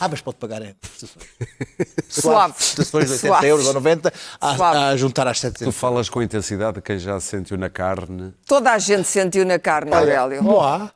[0.00, 1.26] Ah, mas pode pagar em prestações.
[2.08, 2.54] Suave.
[2.54, 3.46] Prestações de 80 Suave.
[3.46, 4.62] euros ou 90 Suave.
[4.78, 5.74] a, a juntar às Tu 700.
[5.76, 8.32] falas com intensidade de quem já se sentiu na carne.
[8.46, 10.42] Toda a gente sentiu na carne, Aurélio.
[10.42, 10.90] Moá.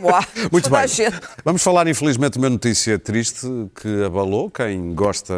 [0.00, 0.26] Moá.
[0.50, 0.84] Muito Toda bem.
[0.84, 1.20] a gente.
[1.44, 3.46] Vamos falar, infelizmente, de uma notícia triste
[3.80, 5.34] que abalou quem gosta.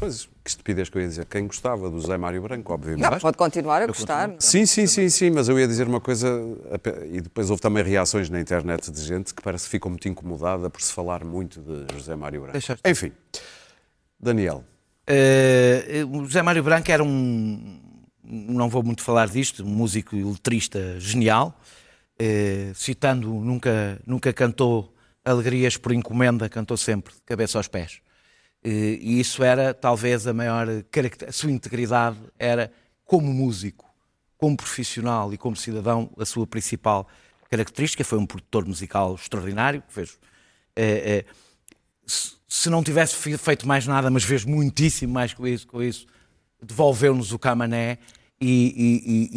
[0.00, 1.26] Pois, que estupidez que eu ia dizer.
[1.26, 3.02] Quem gostava do José Mário Branco, obviamente.
[3.02, 4.30] Não, pode continuar a gostar.
[4.38, 6.28] Sim, sim, sim, sim, mas eu ia dizer uma coisa,
[7.10, 10.70] e depois houve também reações na internet de gente que parece que ficou muito incomodada
[10.70, 12.58] por se falar muito de José Mário Branco.
[12.86, 13.12] Enfim,
[14.18, 14.64] Daniel,
[15.06, 17.80] Eh, o José Mário Branco era um,
[18.22, 21.58] não vou muito falar disto, um músico e letrista genial,
[22.20, 24.92] Eh, citando, nunca, nunca cantou
[25.24, 28.00] alegrias por encomenda, cantou sempre de cabeça aos pés.
[28.64, 32.72] Eh, e isso era talvez a maior característica, a sua integridade era
[33.04, 33.84] como músico,
[34.36, 37.06] como profissional e como cidadão, a sua principal
[37.50, 38.04] característica.
[38.04, 40.06] Foi um produtor musical extraordinário, que eh,
[40.76, 41.24] eh,
[42.06, 46.06] se- não tivesse fe- feito mais nada, mas fez muitíssimo mais com isso, com isso
[46.60, 47.98] devolveu-nos o Camané
[48.40, 49.30] e- e-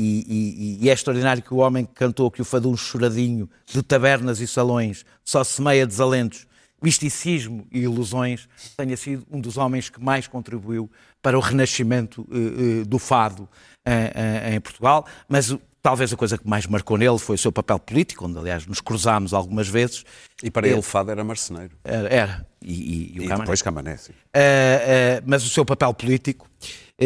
[0.82, 4.40] e- e é extraordinário que o homem que cantou que o fadum choradinho de tabernas
[4.40, 6.48] e salões só semeia desalentos,
[6.82, 10.90] misticismo e ilusões, tenha sido um dos homens que mais contribuiu
[11.22, 13.48] para o renascimento eh, eh, do fado
[13.86, 17.78] eh, em Portugal, mas talvez a coisa que mais marcou nele foi o seu papel
[17.80, 20.04] político, onde aliás nos cruzámos algumas vezes.
[20.44, 21.72] e para ele Fado era marceneiro.
[21.84, 22.48] Era, era.
[22.62, 23.40] E, e- e o E Camané.
[23.44, 24.12] depois Camané, sim.
[24.12, 27.04] Uh, uh, mas o seu papel político, uh,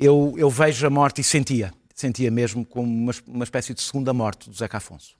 [0.00, 4.12] eu, eu vejo a morte e sentia, sentia mesmo como uma, uma espécie de segunda
[4.12, 5.14] morte do Zeca Afonso.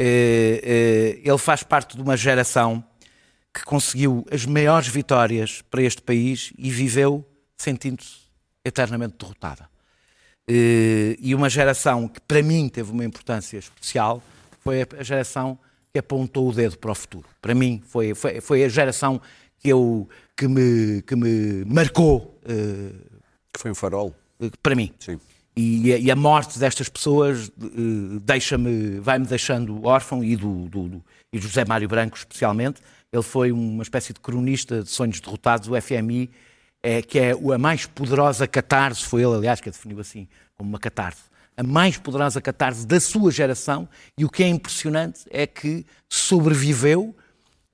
[0.00, 2.82] Uh, uh, ele faz parte de uma geração
[3.54, 7.24] que conseguiu as maiores vitórias para este país e viveu
[7.56, 8.22] sentindo-se
[8.64, 9.68] eternamente derrotada.
[10.48, 14.22] Eh, e uma geração que para mim teve uma importância especial
[14.60, 15.58] foi a geração
[15.92, 17.26] que apontou o dedo para o futuro.
[17.40, 19.20] Para mim foi, foi, foi a geração
[19.58, 22.40] que, eu, que, me, que me marcou.
[22.44, 22.92] eh,
[23.52, 24.14] Que foi um farol.
[24.62, 24.92] para mim.
[24.98, 25.20] Sim.
[25.54, 30.88] E, a- e a morte destas pessoas eh, deixa-me, vai-me deixando órfão e do, do,
[30.88, 32.80] do- e José Mário Branco especialmente.
[33.12, 36.30] Ele foi uma espécie de cronista de sonhos derrotados do FMI,
[36.82, 40.26] eh, que é o- a mais poderosa catarse, foi ele, aliás, que a definiu assim,
[40.56, 41.20] como uma catarse.
[41.54, 43.86] A mais poderosa catarse da sua geração,
[44.16, 47.14] e o que é impressionante é que sobreviveu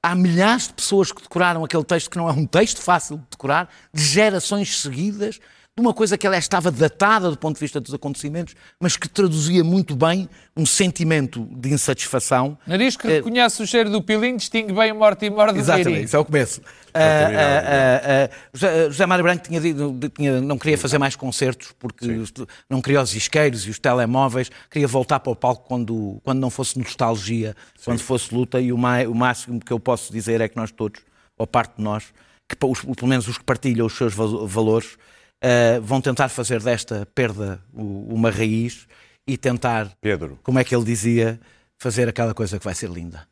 [0.03, 3.25] há milhares de pessoas que decoraram aquele texto, que não é um texto fácil de
[3.31, 5.39] decorar, de gerações seguidas,
[5.79, 9.09] de uma coisa que ela estava datada do ponto de vista dos acontecimentos, mas que
[9.09, 12.59] traduzia muito bem um sentimento de insatisfação.
[12.67, 16.05] Nariz que reconhece o cheiro do pilim, distingue bem o morte e morte do Exatamente,
[16.05, 16.61] isso é o começo.
[16.93, 21.73] Ah, ah, ah, ah, José, Mário Branco tinha, dito- tinha- não queria fazer mais concertos
[21.79, 22.33] porque os-
[22.69, 26.51] não queria os isqueiros e os telemóveis, queria voltar para o palco quando, quando não
[26.51, 27.55] fosse nostalgia,
[27.85, 30.73] quando fosse luta, e o, mai- o máximo que eu posso dizer é que nós
[30.73, 31.01] todos,
[31.37, 32.05] ou parte de nós,
[32.49, 32.75] que, pelo
[33.07, 34.97] menos os que partilham os seus val- valores,
[35.43, 38.87] ah, vão tentar fazer desta perda o- uma raiz
[39.27, 40.39] e tentar, Pedro.
[40.43, 41.39] como é que ele dizia,
[41.79, 43.27] fazer aquela coisa que vai ser linda.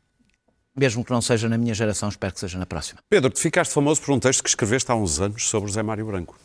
[0.75, 2.99] Mesmo que não seja na minha geração, espero que seja na próxima.
[3.09, 6.05] Pedro, tu ficaste famoso por um texto que escreveste há uns anos sobre José Mário
[6.05, 6.37] Branco.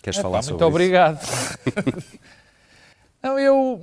[0.00, 0.68] Queres falar Pá, sobre muito isso?
[0.76, 1.20] obrigado.
[3.22, 3.82] não, eu.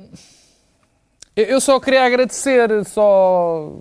[1.35, 3.77] eu- Eu só queria agradecer, só.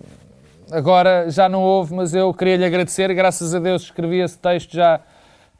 [0.70, 3.12] Agora já não houve, mas eu queria lhe agradecer.
[3.14, 5.00] Graças a Deus escrevi esse texto já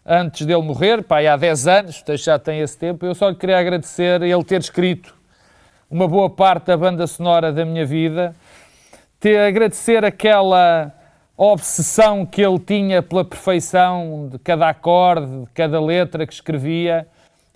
[0.04, 3.06] antes dele morrer, e há 10 anos, já tem esse tempo.
[3.06, 5.14] Eu só lhe queria agradecer ele ter escrito
[5.90, 8.34] uma boa parte da banda sonora da minha vida,
[9.20, 10.92] ter agradecer aquela
[11.36, 17.06] obsessão que ele tinha pela perfeição de cada acorde, de cada letra que escrevia.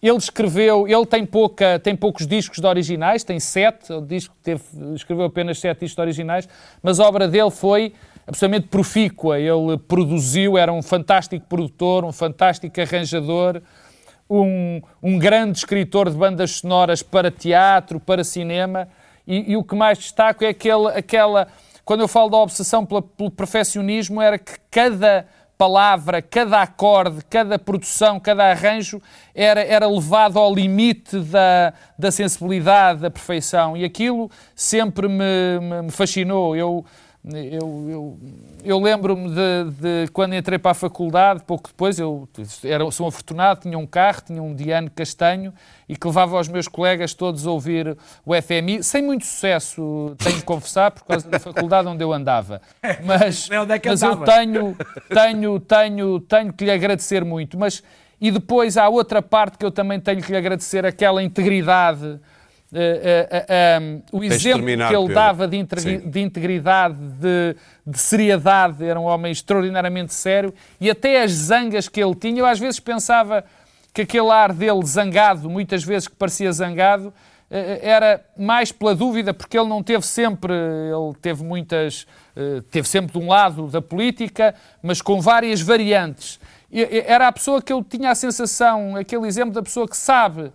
[0.03, 4.63] Ele escreveu, ele tem, pouca, tem poucos discos de originais, tem sete, o disco teve,
[4.95, 6.49] escreveu apenas sete discos originais,
[6.83, 7.95] mas a obra dele foi
[8.27, 9.39] absolutamente profícua.
[9.39, 13.63] Ele produziu, era um fantástico produtor, um fantástico arranjador,
[14.29, 18.89] um, um grande escritor de bandas sonoras para teatro, para cinema,
[19.27, 21.49] e, e o que mais destaco é aquele, aquela.
[21.85, 27.59] Quando eu falo da obsessão pela- pelo perfeccionismo, era que cada palavra, cada acorde, cada
[27.59, 29.01] produção, cada arranjo
[29.35, 33.77] era, era levado ao limite da, da sensibilidade, da perfeição.
[33.77, 36.55] E aquilo sempre me, me- fascinou.
[36.55, 36.85] Eu,
[37.35, 38.19] eu, eu,
[38.65, 42.29] eu lembro-me de, de quando entrei para a faculdade, pouco depois, eu
[42.63, 45.53] era, sou afortunado, tinha um carro, tinha um Diane Castanho
[45.89, 50.37] e que levava os meus colegas todos a ouvir o FMI, sem muito sucesso, tenho
[50.37, 52.63] de confessar, por causa da faculdade onde eu andava.
[53.05, 53.59] Mas, É
[53.89, 54.77] é mas eu tenho,
[55.09, 57.59] tenho, tenho, tenho que lhe agradecer muito.
[57.59, 57.83] Mas,
[58.21, 62.21] e depois há outra parte que eu também tenho que lhe agradecer, aquela integridade.
[62.79, 65.15] Eh, eh, eh, um, o exemplo que ele Pedro.
[65.15, 66.11] dava de, integri- Sim.
[66.11, 67.57] de integridade, de,
[67.87, 72.47] de seriedade, era um homem extraordinariamente sério, e até as zangas que ele tinha, eu
[72.47, 73.43] às vezes pensava
[73.95, 77.15] que aquele ar dele zangado, muitas vezes que parecia zangado,
[77.49, 82.07] era mais pela dúvida, porque ele não teve sempre, ele teve muitas,
[82.71, 86.39] teve sempre de um lado da política, mas com várias variantes.
[87.07, 90.53] Era a pessoa que eu tinha a sensação, aquele exemplo da pessoa que sabe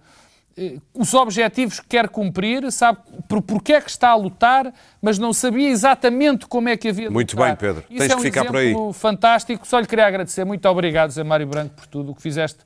[0.93, 5.34] os objetivos que quer cumprir, sabe por porquê é que está a lutar, mas não
[5.34, 7.49] sabia exatamente como é que havia de Muito lutar.
[7.49, 7.84] bem, Pedro.
[7.89, 8.68] Isso Tens é que um ficar por aí.
[8.68, 9.68] exemplo fantástico.
[9.68, 10.43] Só lhe queria agradecer.
[10.45, 12.60] Muito obrigado, Zé Mário Branco, por tudo o que fizeste.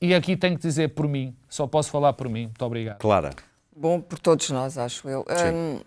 [0.00, 1.34] E aqui tenho que dizer por mim.
[1.48, 2.44] Só posso falar por mim.
[2.44, 2.98] Muito obrigado.
[2.98, 3.30] Clara.
[3.76, 5.24] Bom, por todos nós, acho eu.
[5.54, 5.80] Hum,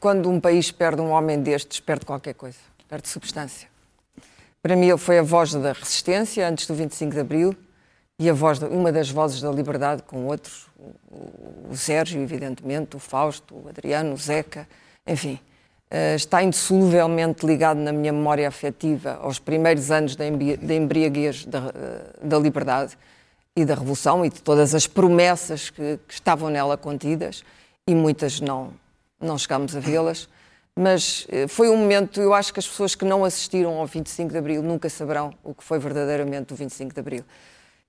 [0.00, 3.68] quando um país perde um homem destes, perde qualquer coisa, perde substância.
[4.62, 7.56] Para mim, ele foi a voz da resistência antes do 25 de Abril
[8.20, 10.66] e a voz uma das vozes da liberdade com outros,
[11.70, 14.68] o, Sérgio, evidentemente, o Fausto, o Adriano, o Zeca,
[15.06, 15.40] enfim.
[15.90, 22.10] eh, está indissoluvelmente ligado na minha memória afetiva aos primeiros anos da embriaguez da, eh,
[22.22, 22.92] da liberdade
[23.56, 27.42] e da Revolução e de todas as promessas que, que estavam nela contidas
[27.86, 28.70] e muitas não,
[29.18, 30.28] não chegámos a vê-las.
[30.76, 34.30] Mas eh, foi um momento, eu acho que as pessoas que não assistiram ao 25
[34.30, 37.24] de Abril nunca saberão o que foi verdadeiramente o 25 de Abril.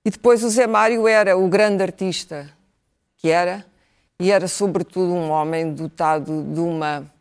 [0.04, 2.52] E depois o Zé Mário era o grande artista
[3.18, 3.66] que era
[4.20, 7.12] e era sobretudo um homem dotado de uma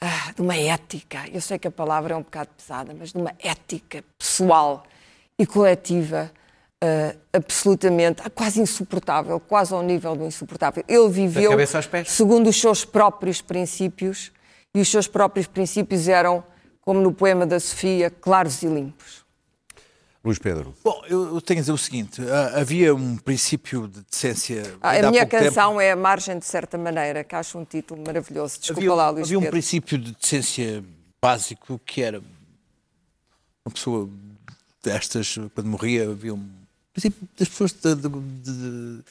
[0.00, 3.18] ah, de uma ética, eu sei que a palavra é um bocado pesada, mas de
[3.18, 4.84] uma ética pessoal
[5.36, 6.30] e coletiva
[6.80, 10.84] ah, absolutamente, ah, quase insuportável, quase ao nível do insuportável.
[10.86, 11.50] Ele viveu
[12.06, 14.30] segundo os seus próprios princípios
[14.72, 16.44] e os seus próprios princípios eram,
[16.80, 19.24] como no poema da Sofia, claros e limpos.
[20.24, 20.74] Luís Pedro.
[20.84, 24.62] Bom, eu, tenho a dizer o seguinte: ah, havia um princípio de decência.
[24.80, 25.44] Ah, a minha pouco tempo.
[25.44, 28.58] canção é A Margem de Certa Maneira, que acho um título maravilhoso.
[28.58, 29.52] Desculpa havia, lá, Luís havia um Pedro.
[29.52, 30.84] princípio de decência
[31.22, 32.18] básico que era
[33.64, 34.08] uma pessoa
[34.82, 36.48] destas, quando morria, havia um
[36.92, 39.04] princípio das pessoas de, de- de- de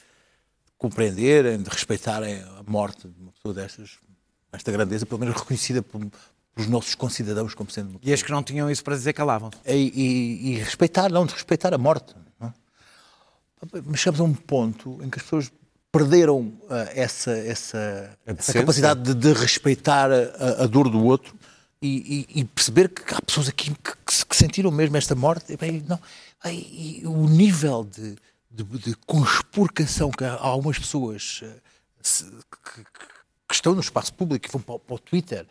[0.76, 3.98] compreenderem, de respeitarem a morte de uma pessoa destas,
[4.52, 6.00] esta grandeza, pelo menos reconhecida por-
[6.58, 9.58] pelos nossos concidadãos como sendo E as que não tinham isso para dizer calavam-se.
[9.64, 12.14] e, e- e respeitar, não de respeitar a morte.
[12.40, 12.52] não é?
[13.86, 15.52] Mas chegamos a um ponto em que as pessoas
[15.92, 21.34] perderam ah, essa, essa, essa capacidade de, de respeitar a, a dor do outro
[21.80, 25.52] e, e- e perceber que há pessoas aqui que, que que sentiram mesmo esta morte.
[25.52, 25.98] E, bem, não,
[26.44, 28.16] e o nível de,
[28.50, 31.48] de, de conspurcação que há algumas pessoas ah,
[32.02, 33.08] se- que, que-
[33.48, 35.46] que estão no espaço público e vão para, para o Twitter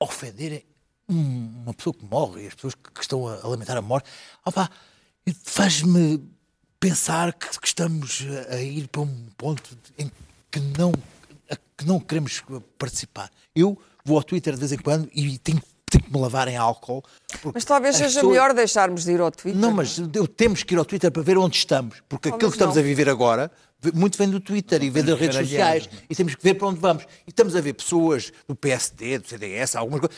[0.00, 0.64] ofenderem
[1.08, 4.08] um- uma pessoa que morre e as pessoas que, estão a, lamentar a morte,
[4.44, 4.70] opá,
[5.44, 6.22] faz-me
[6.80, 10.10] pensar que, que estamos a, ir para um ponto em
[10.50, 10.92] que não,
[11.76, 12.42] que não queremos
[12.78, 13.30] participar.
[13.54, 16.56] Eu vou ao Twitter de vez em quando e tenho, tenho que me lavar em
[16.56, 17.02] álcool.
[17.52, 19.60] Mas talvez seja pessoas- melhor deixarmos de ir ao Twitter.
[19.60, 22.56] não, mas eu, temos que ir ao Twitter para ver onde estamos, porque aquilo que
[22.56, 22.82] estamos não.
[22.82, 23.50] a viver agora,
[23.94, 26.80] muito vem do Twitter e vem das redes sociais, e temos que ver para onde
[26.80, 27.04] vamos.
[27.26, 30.16] E estamos a ver pessoas do PSD, do CDS, algumas coisas,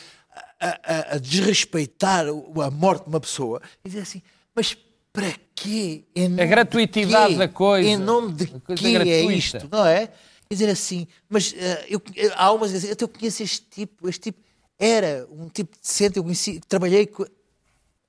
[0.59, 4.23] a, a- a desrespeitar a morte de uma pessoa e dizer assim,
[4.55, 4.77] mas
[5.13, 6.05] para quê?
[6.15, 7.39] Em nome de gratuitidade quê?
[7.39, 7.89] da coisa.
[7.89, 9.33] Em nome de A quê é gratuita.
[9.33, 10.07] isto, não é?
[10.07, 14.21] Quer dizer assim, mas eh, eu, eu- há umas dizem, eu conheço este tipo, este
[14.21, 14.39] tipo
[14.79, 17.25] era um tipo decente, eu conheci, trabalhei com...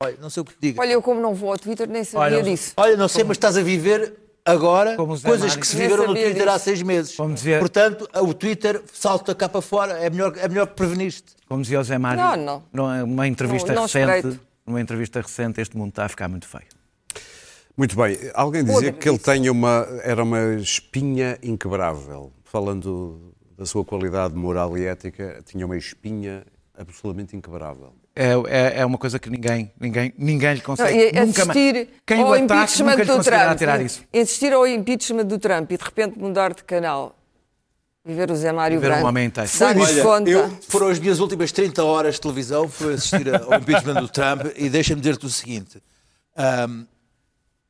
[0.02, 0.82] Olha, não sei o que te diga.
[0.82, 2.74] Olha, eu como não vou ao Twitter nem sabia Olha, disso.
[2.78, 6.54] Olha, não sei, mas estás a viver agora coisas que se viveram no Twitter há
[6.54, 6.66] disso.
[6.66, 7.16] seis meses.
[7.60, 11.36] Portanto, o Twitter salta cá para fora, é melhor, é melhor prevenir-te.
[11.48, 12.64] Como dizia o Zé Mário, Não, não.
[12.74, 14.40] numa- numa entrevista Não, não recente, espreito.
[14.66, 16.66] numa entrevista recente, este mundo está a ficar muito feio.
[17.78, 18.18] Muito bem.
[18.34, 22.32] Alguém dizia que ele tenha uma, era uma espinha inquebrável.
[22.44, 26.44] Falando da sua qualidade moral e ética, tinha uma espinha
[26.78, 27.94] absolutamente inquebrável.
[28.14, 30.98] É, é, é uma coisa que ninguém, ninguém, ninguém lhe Não, consegue.
[30.98, 31.46] e nunca
[32.06, 33.58] Quem ao o impeachment nunca lhe do Trump.
[33.58, 34.04] tirar isso.
[34.14, 37.16] Assistir ao impeachment do Trump e de repente mudar de canal
[38.06, 39.08] e ver o Zé Mário Ver um Branco.
[39.08, 39.50] homem inteiro.
[39.62, 40.30] Olha, conta.
[40.30, 44.42] eu, foram as minhas últimas 30 horas de televisão, foi assistir ao impeachment do Trump
[44.58, 45.82] e deixa-me dizer-te o seguinte.
[46.36, 46.84] ahm,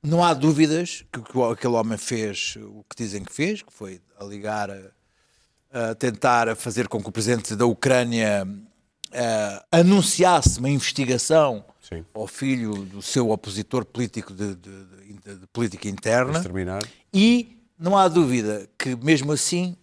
[0.03, 4.01] não há dúvidas que, que aquele homem fez o que dizem que fez, que foi
[4.19, 8.47] a ligar, a, a tentar fazer com que o presidente da Ucrânia
[9.13, 12.03] ah, anunciasse uma investigação Sim.
[12.13, 14.71] ao filho do seu opositor político de, de-
[15.25, 16.37] de- de política interna.
[16.37, 16.81] Exterminar.
[17.13, 19.75] E não há dúvida que, mesmo assim,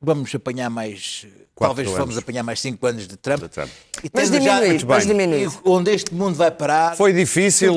[0.00, 1.26] vamos apanhar mais.
[1.54, 1.98] Quatro talvez anos.
[2.00, 3.40] vamos apanhar mais 5 anos de Trump.
[3.42, 3.68] De Trump.
[4.02, 5.50] E Mas diminuir, mas diminuir.
[5.64, 6.96] onde este mundo vai parar.
[6.96, 7.74] Foi difícil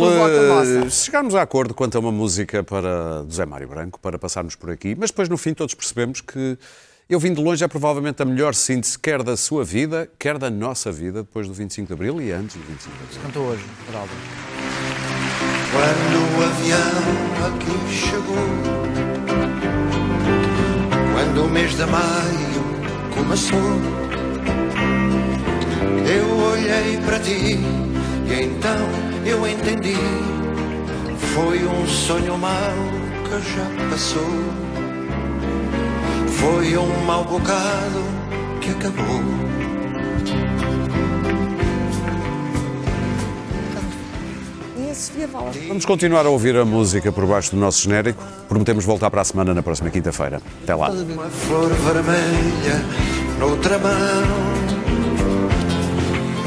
[0.89, 4.55] se chegarmos a acordo quanto a uma música para do Zé Mário Branco, para passarmos
[4.55, 6.57] por aqui, mas depois no fim todos percebemos que
[7.07, 10.49] Eu vim de longe é provavelmente a melhor síntese, quer da sua vida, quer da
[10.49, 13.21] nossa vida, depois do 25 de Abril e antes do 25 de Abril.
[13.21, 14.09] Cantou hoje, Geraldo.
[15.71, 17.05] Quando o avião
[17.45, 18.35] aqui chegou,
[21.13, 22.63] quando o mês de maio
[23.13, 23.59] começou,
[26.09, 27.59] eu olhei para ti
[28.27, 28.89] e então
[29.23, 29.95] eu entendi.
[31.35, 32.73] Foi um sonho mau
[33.25, 34.74] que já passou.
[36.39, 38.03] Foi um mau bocado
[38.61, 39.45] que acabou.
[45.67, 48.23] Vamos continuar a ouvir a música por baixo do nosso genérico.
[48.47, 50.41] Prometemos voltar para a semana, na próxima quinta-feira.
[50.63, 50.89] Até lá.
[50.89, 52.85] Uma flor vermelha
[53.39, 54.75] noutra mão.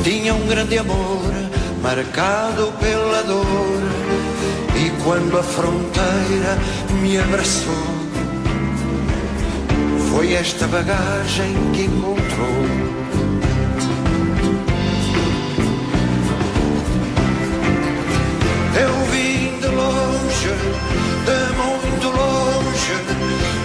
[0.03, 1.33] Tinha um grande amor
[1.83, 3.45] marcado pela dor.
[4.77, 6.59] E quando a fronteira
[7.03, 7.98] me abraçou,
[10.19, 12.49] foi esta bagagem que encontrou.
[18.75, 20.51] Eu vim de longe,
[21.25, 22.95] de muito longe,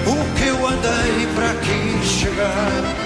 [0.06, 3.03] o que eu andei para aqui chegar.